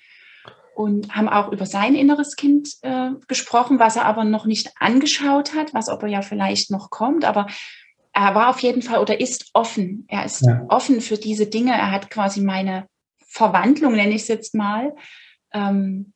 und 0.77 1.15
haben 1.15 1.27
auch 1.27 1.51
über 1.51 1.65
sein 1.65 1.95
inneres 1.95 2.35
Kind 2.35 2.69
äh, 2.83 3.09
gesprochen, 3.27 3.79
was 3.79 3.95
er 3.95 4.05
aber 4.05 4.23
noch 4.23 4.45
nicht 4.45 4.71
angeschaut 4.79 5.55
hat, 5.55 5.73
was 5.73 5.89
aber 5.89 6.07
ja 6.07 6.21
vielleicht 6.21 6.69
noch 6.69 6.91
kommt. 6.91 7.25
Aber 7.25 7.47
er 8.13 8.35
war 8.35 8.49
auf 8.49 8.59
jeden 8.59 8.83
Fall 8.83 8.99
oder 8.99 9.19
ist 9.19 9.49
offen. 9.53 10.05
Er 10.07 10.23
ist 10.23 10.45
ja. 10.45 10.65
offen 10.69 11.01
für 11.01 11.17
diese 11.17 11.47
Dinge. 11.47 11.71
Er 11.71 11.89
hat 11.89 12.11
quasi 12.11 12.41
meine 12.41 12.87
Verwandlung, 13.25 13.93
nenne 13.93 14.13
ich 14.13 14.21
es 14.21 14.27
jetzt 14.27 14.53
mal, 14.53 14.95
ähm, 15.51 16.13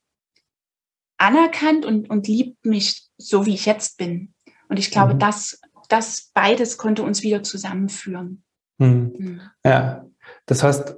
anerkannt 1.18 1.84
und, 1.84 2.08
und 2.08 2.28
liebt 2.28 2.64
mich 2.64 3.08
so, 3.18 3.46
wie 3.46 3.54
ich 3.54 3.66
jetzt 3.66 3.98
bin. 3.98 4.32
Und 4.68 4.78
ich 4.78 4.92
glaube, 4.92 5.14
mhm. 5.14 5.18
das, 5.18 5.60
das 5.92 6.30
beides 6.32 6.78
konnte 6.78 7.02
uns 7.02 7.22
wieder 7.22 7.42
zusammenführen. 7.42 8.42
Mhm. 8.78 9.12
Mhm. 9.18 9.40
Ja, 9.64 10.06
das 10.46 10.62
heißt, 10.62 10.96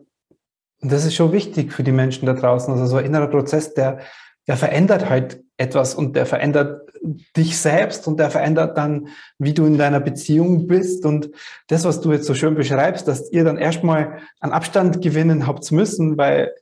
das 0.82 1.04
ist 1.04 1.14
schon 1.14 1.32
wichtig 1.32 1.72
für 1.72 1.82
die 1.82 1.92
Menschen 1.92 2.26
da 2.26 2.34
draußen. 2.34 2.72
Also 2.72 2.86
so 2.86 2.96
ein 2.96 3.04
innerer 3.04 3.26
Prozess, 3.26 3.74
der, 3.74 4.00
der 4.46 4.56
verändert 4.56 5.08
halt 5.08 5.42
etwas 5.56 5.94
und 5.94 6.14
der 6.14 6.26
verändert 6.26 6.92
dich 7.36 7.58
selbst 7.58 8.06
und 8.06 8.18
der 8.18 8.30
verändert 8.30 8.78
dann, 8.78 9.08
wie 9.38 9.52
du 9.52 9.66
in 9.66 9.78
deiner 9.78 10.00
Beziehung 10.00 10.68
bist. 10.68 11.04
Und 11.04 11.30
das, 11.66 11.84
was 11.84 12.00
du 12.00 12.12
jetzt 12.12 12.26
so 12.26 12.34
schön 12.34 12.54
beschreibst, 12.54 13.08
dass 13.08 13.30
ihr 13.32 13.44
dann 13.44 13.58
erstmal 13.58 14.20
an 14.40 14.52
Abstand 14.52 15.02
gewinnen 15.02 15.46
habt 15.46 15.70
müssen, 15.72 16.16
weil 16.18 16.54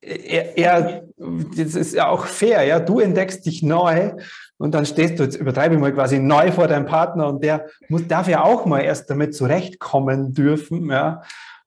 er, 0.00 0.56
er, 0.56 1.04
das 1.16 1.74
ist 1.74 1.94
ja 1.94 2.08
auch 2.08 2.26
fair, 2.26 2.64
ja, 2.64 2.78
du 2.78 3.00
entdeckst 3.00 3.44
dich 3.44 3.62
neu 3.62 4.12
und 4.58 4.72
dann 4.72 4.86
stehst 4.86 5.18
du, 5.18 5.24
jetzt 5.24 5.36
übertreibe 5.36 5.74
ich 5.74 5.80
mal 5.80 5.92
quasi 5.92 6.18
neu 6.18 6.50
vor 6.50 6.66
deinem 6.66 6.86
Partner 6.86 7.28
und 7.28 7.42
der 7.44 7.68
muss, 7.88 8.06
darf 8.06 8.28
ja 8.28 8.42
auch 8.42 8.64
mal 8.64 8.80
erst 8.80 9.10
damit 9.10 9.34
zurechtkommen 9.34 10.32
dürfen, 10.32 10.90
ja. 10.90 11.22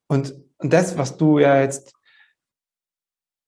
Und, 0.08 0.34
und 0.58 0.74
das, 0.74 0.98
was 0.98 1.18
du 1.18 1.40
ja 1.40 1.62
jetzt 1.62 1.94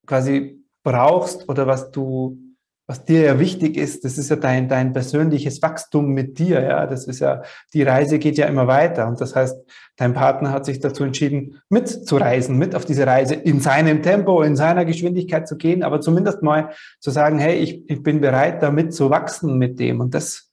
quasi 0.06 0.64
brauchst 0.84 1.50
oder 1.50 1.66
was 1.68 1.92
du 1.92 2.38
was 2.88 3.06
dir 3.06 3.22
ja 3.22 3.40
wichtig 3.40 3.78
ist, 3.78 4.04
das 4.04 4.18
ist 4.18 4.30
ja 4.30 4.36
dein, 4.36 4.68
dein 4.68 4.92
persönliches 4.92 5.62
Wachstum 5.62 6.08
mit 6.08 6.40
dir, 6.40 6.62
ja. 6.62 6.88
Das 6.88 7.08
ist 7.08 7.20
ja, 7.20 7.42
die 7.74 7.84
Reise 7.84 8.20
geht 8.20 8.38
ja 8.38 8.48
immer 8.48 8.68
weiter. 8.68 9.08
Und 9.08 9.22
das 9.22 9.36
heißt, 9.36 9.56
dein 9.96 10.14
Partner 10.14 10.52
hat 10.52 10.66
sich 10.66 10.80
dazu 10.80 11.04
entschieden, 11.04 11.62
mitzureisen, 11.70 12.58
mit 12.58 12.76
auf 12.76 12.86
diese 12.86 13.06
Reise 13.08 13.36
in 13.36 13.60
seinem 13.60 14.02
Tempo, 14.02 14.42
in 14.42 14.56
seiner 14.56 14.84
Geschwindigkeit 14.84 15.48
zu 15.48 15.58
gehen, 15.58 15.84
aber 15.84 16.02
zumindest 16.02 16.42
mal 16.42 16.72
zu 17.00 17.12
sagen, 17.12 17.40
hey, 17.40 17.60
ich, 17.60 17.90
ich 17.90 18.04
bin 18.04 18.20
bereit, 18.20 18.62
damit 18.62 18.94
zu 18.94 19.10
wachsen 19.10 19.58
mit 19.58 19.80
dem. 19.80 20.02
Und 20.02 20.14
das, 20.14 20.52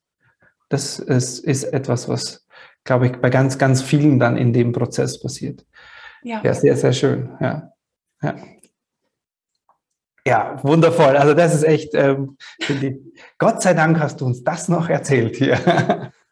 das 0.68 0.98
ist, 0.98 1.40
ist 1.40 1.64
etwas, 1.64 2.08
was, 2.08 2.46
glaube 2.84 3.06
ich, 3.06 3.12
bei 3.20 3.30
ganz, 3.30 3.58
ganz 3.58 3.82
vielen 3.82 4.18
dann 4.18 4.36
in 4.36 4.52
dem 4.52 4.72
Prozess 4.72 5.20
passiert. 5.20 5.64
Ja, 6.22 6.42
ja 6.44 6.54
sehr, 6.54 6.76
sehr 6.76 6.92
schön. 6.92 7.30
Ja. 7.40 7.72
ja. 8.22 8.34
Ja, 10.28 10.62
wundervoll. 10.62 11.16
Also 11.16 11.32
das 11.32 11.54
ist 11.54 11.62
echt, 11.62 11.94
ähm, 11.94 12.36
Gott 13.38 13.62
sei 13.62 13.72
Dank 13.72 13.98
hast 13.98 14.20
du 14.20 14.26
uns 14.26 14.44
das 14.44 14.68
noch 14.68 14.88
erzählt 14.88 15.36
hier. 15.36 16.12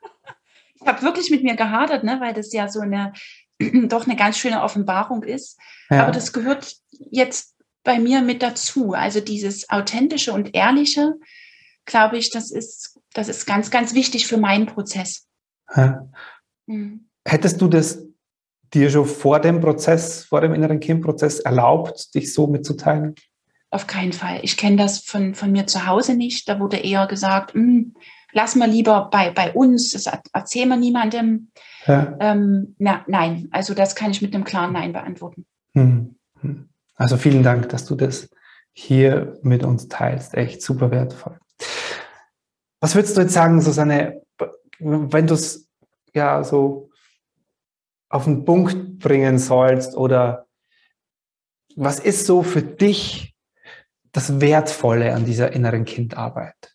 Ich 0.78 0.92
habe 0.92 1.02
wirklich 1.02 1.32
mit 1.32 1.42
mir 1.42 1.56
gehadert, 1.56 2.04
ne, 2.04 2.20
weil 2.20 2.32
das 2.32 2.52
ja 2.52 2.68
so 2.68 2.78
eine 2.78 3.12
doch 3.88 4.06
eine 4.06 4.14
ganz 4.14 4.38
schöne 4.38 4.62
Offenbarung 4.62 5.24
ist. 5.24 5.58
Ja. 5.90 6.04
Aber 6.04 6.12
das 6.12 6.32
gehört 6.32 6.76
jetzt 7.10 7.56
bei 7.82 7.98
mir 7.98 8.22
mit 8.22 8.40
dazu. 8.40 8.92
Also 8.92 9.18
dieses 9.18 9.68
authentische 9.68 10.32
und 10.32 10.54
ehrliche, 10.54 11.14
glaube 11.86 12.18
ich, 12.18 12.30
das 12.30 12.52
ist, 12.52 13.00
das 13.14 13.28
ist 13.28 13.46
ganz, 13.46 13.72
ganz 13.72 13.94
wichtig 13.94 14.28
für 14.28 14.36
meinen 14.36 14.66
Prozess. 14.66 15.26
Ja. 15.74 16.08
Mhm. 16.66 17.08
Hättest 17.26 17.60
du 17.60 17.66
das 17.66 18.06
dir 18.72 18.88
schon 18.88 19.06
vor 19.06 19.40
dem 19.40 19.60
Prozess, 19.60 20.24
vor 20.24 20.40
dem 20.40 20.54
inneren 20.54 20.78
Kindprozess 20.78 21.40
erlaubt, 21.40 22.14
dich 22.14 22.32
so 22.32 22.46
mitzuteilen? 22.46 23.16
Auf 23.70 23.86
keinen 23.86 24.12
Fall. 24.12 24.40
Ich 24.42 24.56
kenne 24.56 24.76
das 24.76 25.00
von, 25.00 25.34
von 25.34 25.52
mir 25.52 25.66
zu 25.66 25.86
Hause 25.86 26.14
nicht. 26.14 26.48
Da 26.48 26.60
wurde 26.60 26.76
eher 26.76 27.06
gesagt, 27.06 27.54
hm, 27.54 27.94
lass 28.32 28.54
mal 28.54 28.68
lieber 28.68 29.08
bei, 29.10 29.30
bei 29.30 29.52
uns, 29.52 29.92
das 29.92 30.06
erzählen 30.32 30.68
wir 30.68 30.76
niemandem. 30.76 31.50
Ja. 31.86 32.16
Ähm, 32.20 32.76
na, 32.78 33.04
nein, 33.06 33.48
also 33.50 33.74
das 33.74 33.94
kann 33.94 34.10
ich 34.10 34.22
mit 34.22 34.34
einem 34.34 34.44
klaren 34.44 34.72
Nein 34.72 34.92
beantworten. 34.92 35.46
Hm, 35.72 36.16
hm. 36.40 36.68
Also 36.94 37.16
vielen 37.16 37.42
Dank, 37.42 37.68
dass 37.68 37.84
du 37.84 37.94
das 37.94 38.28
hier 38.72 39.38
mit 39.42 39.64
uns 39.64 39.88
teilst. 39.88 40.34
Echt 40.34 40.62
super 40.62 40.90
wertvoll. 40.90 41.38
Was 42.80 42.94
würdest 42.94 43.16
du 43.16 43.22
jetzt 43.22 43.32
sagen, 43.32 43.60
Susanne, 43.60 44.22
wenn 44.78 45.26
du 45.26 45.34
es 45.34 45.68
ja 46.14 46.44
so 46.44 46.90
auf 48.08 48.24
den 48.24 48.44
Punkt 48.44 48.98
bringen 48.98 49.38
sollst 49.38 49.96
oder 49.96 50.46
was 51.74 51.98
ist 51.98 52.26
so 52.26 52.42
für 52.42 52.62
dich 52.62 53.35
das 54.16 54.40
Wertvolle 54.40 55.14
an 55.14 55.26
dieser 55.26 55.52
inneren 55.52 55.84
Kindarbeit? 55.84 56.74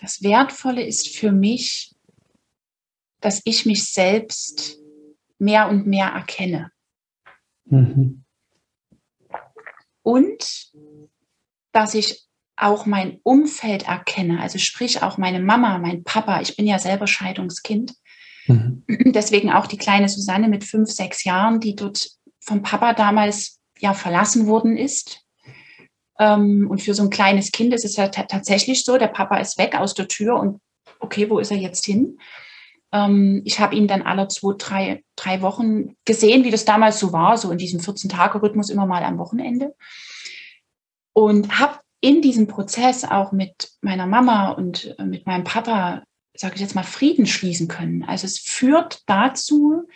Das 0.00 0.22
Wertvolle 0.22 0.84
ist 0.84 1.08
für 1.08 1.30
mich, 1.30 1.94
dass 3.20 3.40
ich 3.44 3.64
mich 3.64 3.84
selbst 3.84 4.78
mehr 5.38 5.68
und 5.68 5.86
mehr 5.86 6.08
erkenne. 6.08 6.72
Mhm. 7.66 8.24
Und 10.02 10.72
dass 11.70 11.94
ich 11.94 12.26
auch 12.56 12.86
mein 12.86 13.20
Umfeld 13.22 13.86
erkenne, 13.86 14.40
also 14.40 14.58
sprich 14.58 15.02
auch 15.02 15.16
meine 15.16 15.38
Mama, 15.38 15.78
mein 15.78 16.02
Papa, 16.02 16.40
ich 16.40 16.56
bin 16.56 16.66
ja 16.66 16.80
selber 16.80 17.06
Scheidungskind. 17.06 17.94
Mhm. 18.48 18.82
Deswegen 18.88 19.52
auch 19.52 19.68
die 19.68 19.78
kleine 19.78 20.08
Susanne 20.08 20.48
mit 20.48 20.64
fünf, 20.64 20.90
sechs 20.90 21.22
Jahren, 21.22 21.60
die 21.60 21.76
dort 21.76 22.17
vom 22.48 22.62
Papa 22.62 22.94
damals 22.94 23.60
ja 23.78 23.94
verlassen 23.94 24.46
worden 24.46 24.76
ist. 24.76 25.22
Ähm, 26.18 26.66
und 26.68 26.82
für 26.82 26.94
so 26.94 27.04
ein 27.04 27.10
kleines 27.10 27.52
Kind 27.52 27.72
ist 27.72 27.84
es 27.84 27.96
ja 27.96 28.08
tatsächlich 28.08 28.84
so, 28.84 28.98
der 28.98 29.08
Papa 29.08 29.36
ist 29.36 29.58
weg 29.58 29.76
aus 29.76 29.94
der 29.94 30.08
Tür 30.08 30.36
und 30.40 30.60
okay, 30.98 31.30
wo 31.30 31.38
ist 31.38 31.52
er 31.52 31.58
jetzt 31.58 31.84
hin? 31.84 32.18
Ähm, 32.90 33.42
ich 33.44 33.60
habe 33.60 33.76
ihn 33.76 33.86
dann 33.86 34.02
alle 34.02 34.26
zwei, 34.28 34.54
drei, 34.58 35.04
drei 35.14 35.42
Wochen 35.42 35.94
gesehen, 36.04 36.42
wie 36.44 36.50
das 36.50 36.64
damals 36.64 36.98
so 36.98 37.12
war, 37.12 37.36
so 37.36 37.52
in 37.52 37.58
diesem 37.58 37.80
14-Tage-Rhythmus 37.80 38.70
immer 38.70 38.86
mal 38.86 39.04
am 39.04 39.18
Wochenende. 39.18 39.76
Und 41.12 41.58
habe 41.58 41.78
in 42.00 42.22
diesem 42.22 42.46
Prozess 42.46 43.04
auch 43.04 43.32
mit 43.32 43.70
meiner 43.82 44.06
Mama 44.06 44.52
und 44.52 44.96
äh, 44.98 45.04
mit 45.04 45.26
meinem 45.26 45.44
Papa 45.44 46.02
sage 46.38 46.54
ich 46.54 46.60
jetzt 46.60 46.76
mal, 46.76 46.84
Frieden 46.84 47.26
schließen 47.26 47.66
können. 47.66 48.04
Also 48.04 48.24
es 48.24 48.38
führt 48.38 49.02
dazu, 49.06 49.88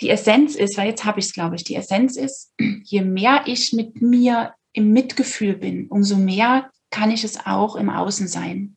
die 0.00 0.10
Essenz 0.10 0.54
ist, 0.54 0.76
weil 0.76 0.88
jetzt 0.88 1.04
habe 1.04 1.20
ich 1.20 1.26
es, 1.26 1.32
glaube 1.32 1.56
ich, 1.56 1.64
die 1.64 1.76
Essenz 1.76 2.16
ist, 2.16 2.52
je 2.58 3.02
mehr 3.02 3.44
ich 3.46 3.72
mit 3.72 4.02
mir 4.02 4.54
im 4.72 4.92
Mitgefühl 4.92 5.54
bin, 5.56 5.88
umso 5.88 6.16
mehr 6.16 6.70
kann 6.90 7.10
ich 7.10 7.24
es 7.24 7.46
auch 7.46 7.76
im 7.76 7.90
Außen 7.90 8.28
sein. 8.28 8.76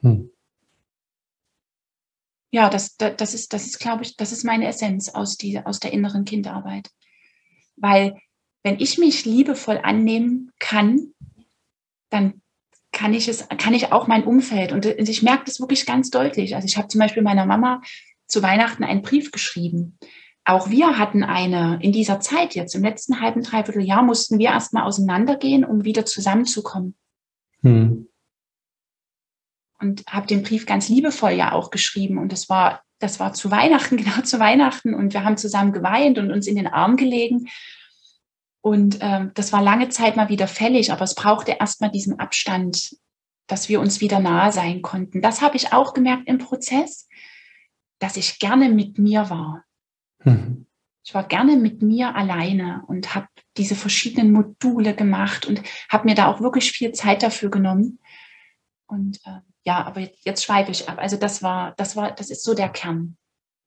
Hm. 0.00 0.30
Ja, 2.50 2.68
das, 2.68 2.96
das, 2.96 3.16
das, 3.16 3.34
ist, 3.34 3.52
das 3.52 3.66
ist, 3.66 3.78
glaube 3.78 4.02
ich, 4.02 4.16
das 4.16 4.32
ist 4.32 4.44
meine 4.44 4.66
Essenz 4.66 5.08
aus, 5.08 5.36
die, 5.36 5.58
aus 5.64 5.80
der 5.80 5.92
inneren 5.92 6.24
Kindarbeit. 6.24 6.90
Weil 7.76 8.18
wenn 8.62 8.78
ich 8.78 8.98
mich 8.98 9.24
liebevoll 9.24 9.80
annehmen 9.82 10.52
kann, 10.58 11.14
dann 12.10 12.42
kann 12.92 13.14
ich 13.14 13.26
es, 13.28 13.48
kann 13.48 13.72
ich 13.72 13.90
auch 13.90 14.06
mein 14.06 14.24
Umfeld. 14.24 14.72
Und 14.72 14.84
ich 14.84 15.22
merke 15.22 15.44
das 15.46 15.60
wirklich 15.60 15.86
ganz 15.86 16.10
deutlich. 16.10 16.54
Also 16.54 16.66
ich 16.66 16.76
habe 16.76 16.88
zum 16.88 16.98
Beispiel 16.98 17.22
meiner 17.22 17.46
Mama 17.46 17.80
zu 18.26 18.42
Weihnachten 18.42 18.84
einen 18.84 19.02
Brief 19.02 19.30
geschrieben. 19.30 19.98
Auch 20.44 20.70
wir 20.70 20.98
hatten 20.98 21.22
eine, 21.22 21.78
in 21.82 21.92
dieser 21.92 22.20
Zeit 22.20 22.54
jetzt, 22.54 22.74
im 22.74 22.82
letzten 22.82 23.20
halben, 23.20 23.42
dreiviertel 23.42 23.82
Jahr, 23.82 24.02
mussten 24.02 24.38
wir 24.38 24.48
erstmal 24.48 24.82
auseinandergehen, 24.84 25.64
um 25.64 25.84
wieder 25.84 26.04
zusammenzukommen. 26.04 26.96
Hm. 27.60 28.08
Und 29.78 30.04
habe 30.08 30.26
den 30.26 30.42
Brief 30.42 30.66
ganz 30.66 30.88
liebevoll 30.88 31.32
ja 31.32 31.52
auch 31.52 31.70
geschrieben. 31.70 32.18
Und 32.18 32.32
das 32.32 32.48
war, 32.48 32.82
das 32.98 33.20
war 33.20 33.34
zu 33.34 33.50
Weihnachten, 33.50 33.96
genau 33.98 34.22
zu 34.22 34.40
Weihnachten. 34.40 34.94
Und 34.94 35.12
wir 35.12 35.24
haben 35.24 35.36
zusammen 35.36 35.72
geweint 35.72 36.18
und 36.18 36.32
uns 36.32 36.48
in 36.48 36.56
den 36.56 36.66
Arm 36.66 36.96
gelegen. 36.96 37.48
Und 38.60 38.98
ähm, 39.00 39.32
das 39.34 39.52
war 39.52 39.62
lange 39.62 39.88
Zeit 39.88 40.16
mal 40.16 40.28
wieder 40.28 40.46
fällig, 40.46 40.92
aber 40.92 41.02
es 41.02 41.16
brauchte 41.16 41.52
erstmal 41.52 41.90
diesen 41.90 42.20
Abstand, 42.20 42.96
dass 43.48 43.68
wir 43.68 43.80
uns 43.80 44.00
wieder 44.00 44.20
nahe 44.20 44.52
sein 44.52 44.82
konnten. 44.82 45.20
Das 45.20 45.40
habe 45.40 45.56
ich 45.56 45.72
auch 45.72 45.94
gemerkt 45.94 46.28
im 46.28 46.38
Prozess, 46.38 47.08
dass 47.98 48.16
ich 48.16 48.38
gerne 48.38 48.68
mit 48.68 48.98
mir 48.98 49.30
war. 49.30 49.64
Mhm. 50.24 50.66
Ich 51.04 51.14
war 51.14 51.24
gerne 51.24 51.56
mit 51.56 51.82
mir 51.82 52.14
alleine 52.14 52.84
und 52.86 53.14
habe 53.14 53.26
diese 53.56 53.74
verschiedenen 53.74 54.32
Module 54.32 54.94
gemacht 54.94 55.46
und 55.46 55.60
habe 55.88 56.08
mir 56.08 56.14
da 56.14 56.28
auch 56.28 56.40
wirklich 56.40 56.70
viel 56.70 56.92
Zeit 56.92 57.22
dafür 57.22 57.50
genommen. 57.50 57.98
Und 58.86 59.18
äh, 59.24 59.40
ja, 59.64 59.84
aber 59.84 60.00
jetzt, 60.00 60.24
jetzt 60.24 60.44
schweife 60.44 60.70
ich 60.70 60.88
ab. 60.88 60.98
Also 60.98 61.16
das 61.16 61.42
war, 61.42 61.74
das 61.76 61.96
war, 61.96 62.12
das 62.12 62.30
ist 62.30 62.44
so 62.44 62.54
der 62.54 62.68
Kern. 62.68 63.16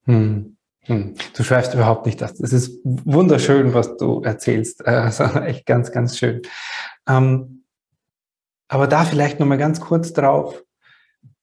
Hm. 0.05 0.57
Hm. 0.81 1.15
Du 1.35 1.43
schweifst 1.43 1.73
überhaupt 1.73 2.05
nicht. 2.05 2.21
Das 2.21 2.39
ist 2.39 2.79
wunderschön, 2.83 3.73
was 3.73 3.97
du 3.97 4.21
erzählst. 4.21 4.85
Also 4.85 5.23
echt 5.41 5.65
ganz, 5.65 5.91
ganz 5.91 6.17
schön. 6.17 6.41
Ähm, 7.07 7.63
aber 8.67 8.87
da 8.87 9.03
vielleicht 9.03 9.39
nochmal 9.39 9.57
ganz 9.57 9.79
kurz 9.79 10.13
drauf. 10.13 10.63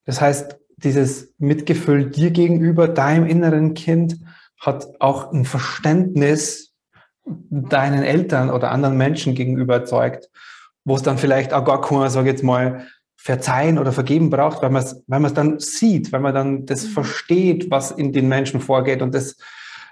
Das 0.04 0.20
heißt, 0.20 0.56
dieses 0.76 1.34
Mitgefühl 1.38 2.10
dir 2.10 2.30
gegenüber, 2.30 2.88
deinem 2.88 3.26
inneren 3.26 3.74
Kind, 3.74 4.18
hat 4.62 4.86
auch 5.00 5.32
ein 5.32 5.44
Verständnis 5.44 6.72
deinen 7.24 8.02
Eltern 8.02 8.50
oder 8.50 8.70
anderen 8.70 8.96
Menschen 8.96 9.34
gegenüber 9.34 9.74
erzeugt, 9.74 10.30
wo 10.84 10.96
es 10.96 11.02
dann 11.02 11.18
vielleicht 11.18 11.52
auch 11.52 11.64
gar 11.64 11.80
keiner, 11.80 12.10
sag 12.10 12.22
ich 12.22 12.32
jetzt 12.32 12.44
mal, 12.44 12.86
verzeihen 13.16 13.78
oder 13.78 13.92
vergeben 13.92 14.30
braucht, 14.30 14.62
weil 14.62 14.70
man 14.70 14.82
es 14.82 15.02
weil 15.06 15.20
man 15.20 15.30
es 15.30 15.34
dann 15.34 15.60
sieht, 15.60 16.10
weil 16.12 16.20
man 16.20 16.34
dann 16.34 16.66
das 16.66 16.84
mhm. 16.84 16.88
versteht, 16.88 17.70
was 17.70 17.90
in 17.92 18.12
den 18.12 18.28
Menschen 18.28 18.60
vorgeht 18.60 19.02
und 19.02 19.14
das 19.14 19.36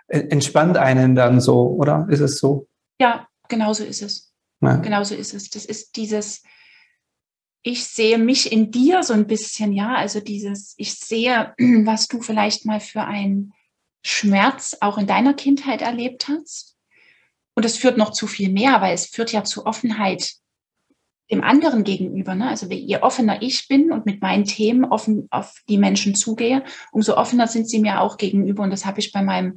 entspannt 0.08 0.76
einen 0.76 1.14
dann 1.14 1.40
so, 1.40 1.68
oder? 1.68 2.06
Ist 2.08 2.20
es 2.20 2.38
so? 2.38 2.66
Ja, 3.00 3.28
genau 3.48 3.72
so 3.72 3.84
ist 3.84 4.02
es. 4.02 4.32
Ja. 4.60 4.76
Genau 4.76 5.04
so 5.04 5.14
ist 5.14 5.32
es. 5.34 5.50
Das 5.50 5.64
ist 5.64 5.96
dieses, 5.96 6.42
ich 7.62 7.84
sehe 7.86 8.18
mich 8.18 8.50
in 8.50 8.72
dir 8.72 9.04
so 9.04 9.12
ein 9.12 9.26
bisschen, 9.26 9.72
ja, 9.72 9.94
also 9.94 10.18
dieses, 10.20 10.74
ich 10.76 10.94
sehe, 10.94 11.54
was 11.84 12.08
du 12.08 12.20
vielleicht 12.20 12.66
mal 12.66 12.80
für 12.80 13.02
einen 13.02 13.52
Schmerz 14.02 14.76
auch 14.80 14.98
in 14.98 15.06
deiner 15.06 15.34
Kindheit 15.34 15.82
erlebt 15.82 16.28
hast. 16.28 16.76
Und 17.54 17.64
es 17.64 17.76
führt 17.76 17.98
noch 17.98 18.12
zu 18.12 18.26
viel 18.26 18.50
mehr, 18.50 18.80
weil 18.80 18.94
es 18.94 19.06
führt 19.06 19.32
ja 19.32 19.44
zu 19.44 19.66
Offenheit 19.66 20.34
dem 21.30 21.42
anderen 21.42 21.84
gegenüber. 21.84 22.34
Ne? 22.34 22.48
Also 22.48 22.66
je 22.66 22.98
offener 22.98 23.42
ich 23.42 23.68
bin 23.68 23.92
und 23.92 24.06
mit 24.06 24.20
meinen 24.20 24.44
Themen 24.44 24.84
offen 24.84 25.28
auf 25.30 25.62
die 25.68 25.78
Menschen 25.78 26.14
zugehe, 26.14 26.64
umso 26.92 27.16
offener 27.16 27.46
sind 27.46 27.68
sie 27.68 27.80
mir 27.80 28.00
auch 28.00 28.16
gegenüber. 28.16 28.62
Und 28.62 28.70
das 28.70 28.84
habe 28.84 29.00
ich 29.00 29.12
bei 29.12 29.22
meinem 29.22 29.56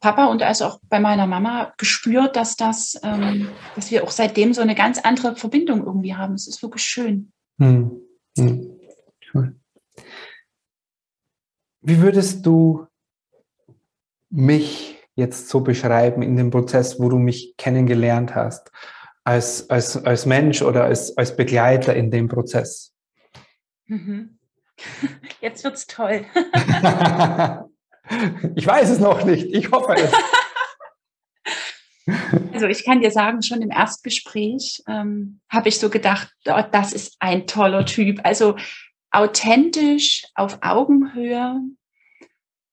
Papa 0.00 0.26
und 0.26 0.42
also 0.42 0.64
auch 0.64 0.80
bei 0.88 0.98
meiner 0.98 1.26
Mama 1.26 1.72
gespürt, 1.76 2.36
dass 2.36 2.56
das, 2.56 2.98
ähm, 3.02 3.48
dass 3.76 3.90
wir 3.90 4.02
auch 4.02 4.10
seitdem 4.10 4.54
so 4.54 4.62
eine 4.62 4.74
ganz 4.74 4.98
andere 4.98 5.36
Verbindung 5.36 5.84
irgendwie 5.84 6.14
haben. 6.14 6.34
Es 6.34 6.48
ist 6.48 6.62
wirklich 6.62 6.84
schön. 6.84 7.32
Hm. 7.58 8.00
Hm. 8.38 8.80
Cool. 9.32 9.56
Wie 11.82 12.00
würdest 12.00 12.44
du 12.44 12.86
mich 14.30 14.98
jetzt 15.16 15.48
so 15.48 15.60
beschreiben 15.60 16.22
in 16.22 16.36
dem 16.36 16.50
Prozess, 16.50 16.98
wo 16.98 17.08
du 17.08 17.18
mich 17.18 17.54
kennengelernt 17.56 18.34
hast? 18.34 18.70
als, 19.24 19.68
als, 19.70 19.96
als 20.04 20.26
Mensch 20.26 20.60
oder 20.62 20.84
als, 20.84 21.16
als 21.16 21.36
Begleiter 21.36 21.94
in 21.94 22.10
dem 22.10 22.28
Prozess? 22.28 22.92
Mhm. 23.86 24.38
Jetzt 25.40 25.64
wird's 25.64 25.86
toll. 25.86 26.24
ich 28.54 28.66
weiß 28.66 28.90
es 28.90 28.98
noch 28.98 29.24
nicht. 29.24 29.46
Ich 29.54 29.70
hoffe 29.70 29.94
es. 29.94 30.12
Also 32.52 32.66
ich 32.66 32.84
kann 32.84 33.00
dir 33.00 33.12
sagen, 33.12 33.40
schon 33.40 33.62
im 33.62 33.70
Erstgespräch 33.70 34.82
ähm, 34.88 35.40
habe 35.48 35.68
ich 35.68 35.78
so 35.78 35.90
gedacht, 35.90 36.34
oh, 36.46 36.62
das 36.72 36.92
ist 36.92 37.14
ein 37.20 37.46
toller 37.46 37.86
Typ. 37.86 38.18
Also 38.24 38.56
authentisch, 39.12 40.26
auf 40.34 40.58
Augenhöhe. 40.60 41.60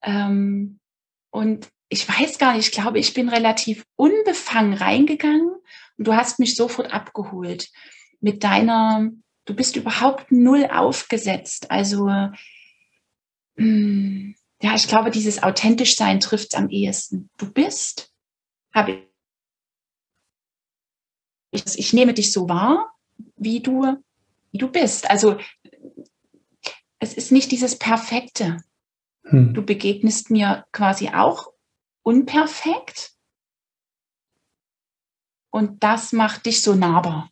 Ähm, 0.02 0.80
und 1.38 1.69
ich 1.89 2.10
weiß 2.10 2.39
gar 2.39 2.56
nicht, 2.56 2.67
ich 2.67 2.71
glaube, 2.73 2.97
ich 2.97 3.13
bin 3.13 3.30
relativ 3.30 3.86
unbefangen 3.95 4.73
reingegangen 4.73 5.52
und 5.97 6.08
du 6.08 6.15
hast 6.15 6.39
mich 6.39 6.56
sofort 6.56 6.91
abgeholt 6.91 7.69
mit 8.19 8.43
deiner, 8.43 9.12
du 9.45 9.56
bist 9.56 9.76
überhaupt 9.76 10.32
null 10.32 10.65
aufgesetzt. 10.65 11.69
Also, 11.69 12.08
mm, 13.56 14.34
ja, 14.63 14.76
ich 14.76 14.88
glaube, 14.88 15.12
dieses 15.12 15.43
authentisch 15.43 15.95
sein 15.95 16.19
trifft 16.19 16.54
es 16.54 16.60
am 16.60 16.69
ehesten. 16.69 17.30
Du 17.38 17.52
bist, 17.52 18.12
habe 18.73 19.04
ich, 21.52 21.78
ich 21.78 21.93
nehme 21.93 22.15
dich 22.15 22.34
so 22.34 22.50
wahr, 22.50 22.95
wie 23.36 23.60
du, 23.60 24.04
wie 24.52 24.58
du 24.58 24.69
bist. 24.69 25.08
Also, 25.08 25.38
es 26.97 27.13
ist 27.13 27.32
nicht 27.32 27.52
dieses 27.52 27.78
Perfekte. 27.78 28.58
Hm. 29.29 29.53
Du 29.53 29.61
begegnest 29.61 30.31
mir 30.31 30.65
quasi 30.71 31.09
auch 31.09 31.51
unperfekt, 32.03 33.17
und 35.57 35.83
das 35.83 36.13
macht 36.13 36.45
dich 36.45 36.61
so 36.61 36.75
nahbar. 36.75 37.31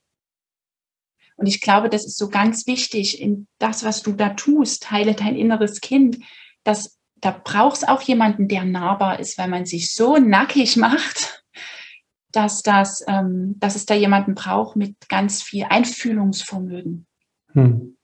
Und 1.36 1.46
ich 1.46 1.62
glaube, 1.62 1.90
das 1.90 2.06
ist 2.06 2.18
so 2.18 2.30
ganz 2.30 2.66
wichtig 2.66 3.22
in 3.22 3.48
das, 3.60 3.84
was 3.84 4.02
du 4.02 4.14
da 4.14 4.30
tust, 4.30 4.90
heile 4.90 5.14
dein 5.14 5.36
inneres 5.36 5.80
Kind, 5.80 6.18
dass 6.64 6.98
da 7.18 7.30
brauchst 7.32 7.88
auch 7.88 8.02
jemanden, 8.02 8.48
der 8.48 8.64
nahbar 8.64 9.20
ist, 9.20 9.38
weil 9.38 9.48
man 9.48 9.66
sich 9.66 9.94
so 9.94 10.18
nackig 10.18 10.76
macht, 10.78 11.44
dass, 12.32 12.64
das, 12.64 13.04
ähm, 13.08 13.56
dass 13.60 13.76
es 13.76 13.86
da 13.86 13.94
jemanden 13.94 14.34
braucht 14.34 14.76
mit 14.76 15.08
ganz 15.08 15.44
viel 15.44 15.66
Einfühlungsvermögen. 15.66 17.06
Hm. 17.52 17.95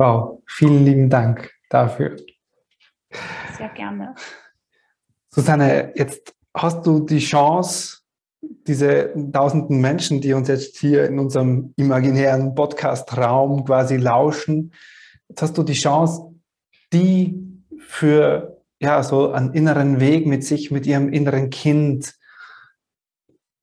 Wow, 0.00 0.44
vielen 0.46 0.84
lieben 0.84 1.10
Dank 1.10 1.50
dafür. 1.70 2.16
Sehr 3.56 3.68
gerne. 3.70 4.14
Susanne, 5.28 5.92
jetzt 5.96 6.36
hast 6.54 6.86
du 6.86 7.00
die 7.00 7.18
Chance, 7.18 7.98
diese 8.40 9.12
tausenden 9.32 9.80
Menschen, 9.80 10.20
die 10.20 10.34
uns 10.34 10.46
jetzt 10.46 10.78
hier 10.78 11.06
in 11.06 11.18
unserem 11.18 11.74
imaginären 11.74 12.54
Podcast-Raum 12.54 13.64
quasi 13.64 13.96
lauschen, 13.96 14.72
jetzt 15.28 15.42
hast 15.42 15.58
du 15.58 15.64
die 15.64 15.72
Chance, 15.72 16.32
die 16.92 17.64
für 17.80 18.62
ja 18.78 19.02
so 19.02 19.32
einen 19.32 19.52
inneren 19.52 19.98
Weg 19.98 20.28
mit 20.28 20.44
sich, 20.44 20.70
mit 20.70 20.86
ihrem 20.86 21.12
inneren 21.12 21.50
Kind 21.50 22.14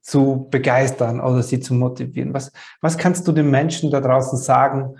zu 0.01 0.49
begeistern 0.51 1.21
oder 1.21 1.41
sie 1.41 1.61
zu 1.61 1.73
motivieren. 1.73 2.33
Was, 2.33 2.51
was 2.81 2.97
kannst 2.97 3.25
du 3.25 3.31
den 3.31 3.49
Menschen 3.49 3.89
da 3.89 4.01
draußen 4.01 4.37
sagen, 4.37 4.97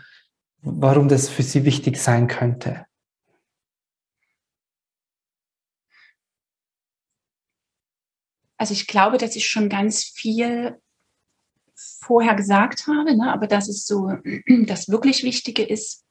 warum 0.66 1.08
das 1.08 1.30
für 1.30 1.44
sie 1.44 1.64
wichtig 1.64 1.98
sein 1.98 2.28
könnte? 2.28 2.86
also 8.58 8.74
ich 8.74 8.88
glaube, 8.88 9.18
dass 9.18 9.36
ich 9.36 9.48
schon 9.48 9.70
ganz 9.70 10.04
viel 10.04 10.80
vorher 12.02 12.36
gesagt 12.36 12.88
habe, 12.88 13.16
ne? 13.16 13.32
aber 13.32 13.48
dass 13.48 13.68
es 13.68 13.86
so 13.86 14.12
das 14.66 14.90
wirklich 14.90 15.24
Wichtige 15.24 15.64
ist, 15.64 16.04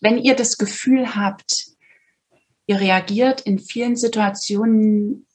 wenn 0.00 0.18
ihr 0.18 0.34
das 0.34 0.58
Gefühl 0.58 1.14
habt, 1.14 1.66
ihr 2.66 2.80
reagiert 2.80 3.42
in 3.42 3.58
vielen 3.58 3.96
Situationen 3.96 5.26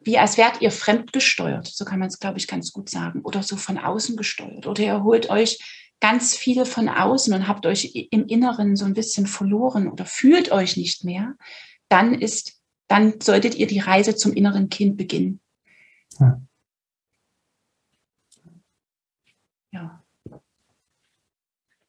wie 0.00 0.16
als 0.16 0.38
wärt 0.38 0.62
ihr 0.62 0.70
fremdgesteuert, 0.70 1.66
so 1.66 1.84
kann 1.84 1.98
man 1.98 2.08
es, 2.08 2.20
glaube 2.20 2.38
ich, 2.38 2.46
ganz 2.46 2.72
gut 2.72 2.88
sagen, 2.88 3.22
oder 3.22 3.42
so 3.42 3.56
von 3.56 3.78
außen 3.78 4.16
gesteuert, 4.16 4.66
oder 4.66 4.82
ihr 4.82 5.02
holt 5.02 5.28
euch 5.28 5.58
ganz 6.00 6.36
viel 6.36 6.64
von 6.64 6.88
außen 6.88 7.34
und 7.34 7.48
habt 7.48 7.66
euch 7.66 8.08
im 8.10 8.26
Inneren 8.26 8.76
so 8.76 8.84
ein 8.84 8.94
bisschen 8.94 9.26
verloren 9.26 9.88
oder 9.88 10.04
fühlt 10.04 10.52
euch 10.52 10.76
nicht 10.76 11.04
mehr, 11.04 11.34
dann 11.88 12.14
ist, 12.14 12.60
dann 12.86 13.20
solltet 13.20 13.54
ihr 13.56 13.66
die 13.66 13.80
Reise 13.80 14.14
zum 14.14 14.32
inneren 14.32 14.68
Kind 14.68 14.96
beginnen. 14.96 15.40
Ja. 16.20 16.40
Ja. 19.72 20.04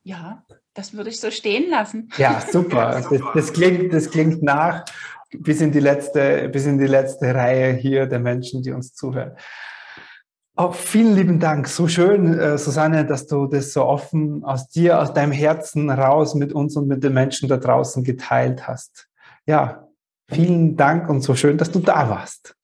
Ja, 0.04 0.46
das 0.74 0.94
würde 0.94 1.10
ich 1.10 1.20
so 1.20 1.30
stehen 1.30 1.70
lassen. 1.70 2.10
Ja, 2.18 2.42
super. 2.42 2.92
Das, 3.10 3.22
das, 3.34 3.54
klingt, 3.54 3.94
das 3.94 4.10
klingt 4.10 4.42
nach 4.42 4.86
bis 5.32 5.62
in 5.62 5.72
die 5.72 5.80
letzte, 5.80 6.50
bis 6.50 6.66
in 6.66 6.80
die 6.80 6.88
letzte 6.88 7.36
Reihe 7.36 7.74
hier 7.74 8.08
der 8.08 8.20
Menschen, 8.20 8.64
die 8.64 8.72
uns 8.72 8.94
zuhören. 8.94 9.38
Oh, 10.62 10.74
vielen 10.74 11.16
lieben 11.16 11.40
Dank. 11.40 11.70
So 11.70 11.88
schön, 11.88 12.38
äh, 12.38 12.58
Susanne, 12.58 13.06
dass 13.06 13.28
du 13.28 13.48
das 13.48 13.72
so 13.72 13.86
offen 13.86 14.44
aus 14.44 14.68
dir, 14.68 15.00
aus 15.00 15.14
deinem 15.14 15.32
Herzen 15.32 15.90
raus 15.90 16.36
mit 16.36 16.52
uns 16.52 16.76
und 16.76 16.90
mit 16.90 17.02
den 17.02 17.14
Menschen 17.14 17.48
da 17.48 17.56
draußen 17.56 18.04
geteilt 18.04 18.68
hast. 18.68 19.08
Ja, 19.46 19.88
vielen 20.30 20.76
Dank 20.76 21.08
und 21.08 21.22
so 21.22 21.34
schön, 21.34 21.58
dass 21.58 21.72
du 21.72 21.80
da 21.80 22.10
warst. 22.10 22.56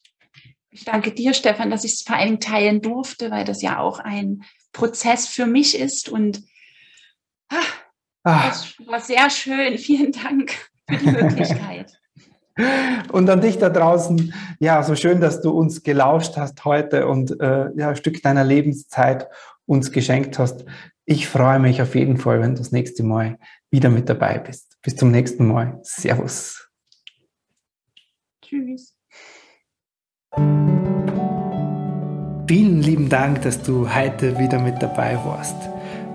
Ich 0.72 0.84
danke 0.84 1.14
dir, 1.14 1.34
Stefan, 1.34 1.70
dass 1.70 1.86
ich 1.86 1.94
es 1.94 2.02
vor 2.02 2.18
allem 2.18 2.42
teilen 2.42 2.82
durfte, 2.82 3.32
weil 3.32 3.46
das 3.46 3.62
ja 3.62 3.80
auch 3.80 4.00
ein 4.00 4.44
Prozess 4.74 5.26
für 5.26 5.46
mich 5.46 5.80
ist 5.80 6.10
und 6.10 6.44
ah, 7.48 7.62
ah. 8.24 8.48
das 8.48 8.74
war 8.88 9.00
sehr 9.00 9.30
schön. 9.30 9.78
Vielen 9.78 10.12
Dank 10.12 10.52
für 10.90 10.98
die 10.98 11.12
Möglichkeit. 11.12 11.95
Und 13.12 13.30
an 13.30 13.42
dich 13.42 13.58
da 13.58 13.70
draußen, 13.70 14.34
ja, 14.60 14.82
so 14.84 14.96
schön, 14.96 15.20
dass 15.20 15.42
du 15.42 15.52
uns 15.52 15.84
gelauscht 15.84 16.38
hast 16.38 16.64
heute 16.64 17.08
und 17.08 17.40
äh, 17.42 17.70
ja, 17.76 17.90
ein 17.90 17.96
Stück 17.96 18.22
deiner 18.24 18.44
Lebenszeit 18.44 19.28
uns 19.66 19.92
geschenkt 19.92 20.40
hast. 20.40 20.66
Ich 21.06 21.28
freue 21.28 21.60
mich 21.60 21.82
auf 21.82 21.96
jeden 21.96 22.18
Fall, 22.18 22.42
wenn 22.42 22.56
du 22.56 22.60
das 22.60 22.72
nächste 22.72 23.04
Mal 23.04 23.38
wieder 23.72 23.90
mit 23.90 24.10
dabei 24.10 24.40
bist. 24.40 24.78
Bis 24.82 24.96
zum 24.96 25.12
nächsten 25.12 25.48
Mal. 25.48 25.80
Servus. 25.84 26.70
Tschüss. 28.42 28.96
Vielen 32.48 32.82
lieben 32.82 33.10
Dank, 33.10 33.42
dass 33.42 33.62
du 33.62 33.94
heute 33.94 34.38
wieder 34.38 34.60
mit 34.60 34.82
dabei 34.82 35.18
warst. 35.26 35.56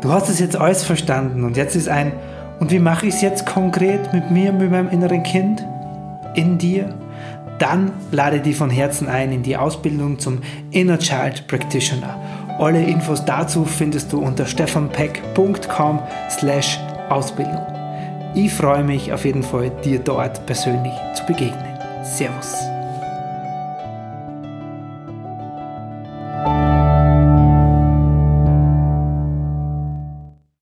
Du 0.01 0.11
hast 0.11 0.28
es 0.28 0.38
jetzt 0.38 0.57
alles 0.57 0.84
verstanden 0.84 1.45
und 1.45 1.57
jetzt 1.57 1.76
ist 1.76 1.88
ein, 1.88 2.12
und 2.61 2.70
wie 2.70 2.78
mache 2.78 3.07
ich 3.07 3.14
es 3.14 3.20
jetzt 3.20 3.47
konkret 3.47 4.12
mit 4.12 4.30
mir, 4.30 4.53
mit 4.53 4.70
meinem 4.70 4.91
inneren 4.91 5.22
Kind? 5.22 5.64
In 6.35 6.59
dir, 6.59 6.95
dann 7.59 7.93
lade 8.11 8.41
dich 8.41 8.57
von 8.57 8.70
Herzen 8.70 9.09
ein 9.09 9.33
in 9.33 9.43
die 9.43 9.57
Ausbildung 9.57 10.18
zum 10.18 10.41
Inner 10.70 10.99
Child 10.99 11.47
Practitioner. 11.47 12.18
Alle 12.59 12.83
Infos 12.83 13.24
dazu 13.24 13.64
findest 13.64 14.12
du 14.12 14.20
unter 14.20 14.47
stefanpeck.com 14.47 16.01
slash 16.31 16.78
Ausbildung. 17.09 17.66
Ich 18.35 18.53
freue 18.53 18.85
mich 18.85 19.12
auf 19.12 19.24
jeden 19.24 19.43
Fall, 19.43 19.70
dir 19.85 19.99
dort 19.99 20.47
persönlich 20.47 20.95
zu 21.14 21.24
begegnen. 21.26 21.78
Servus. 22.03 22.70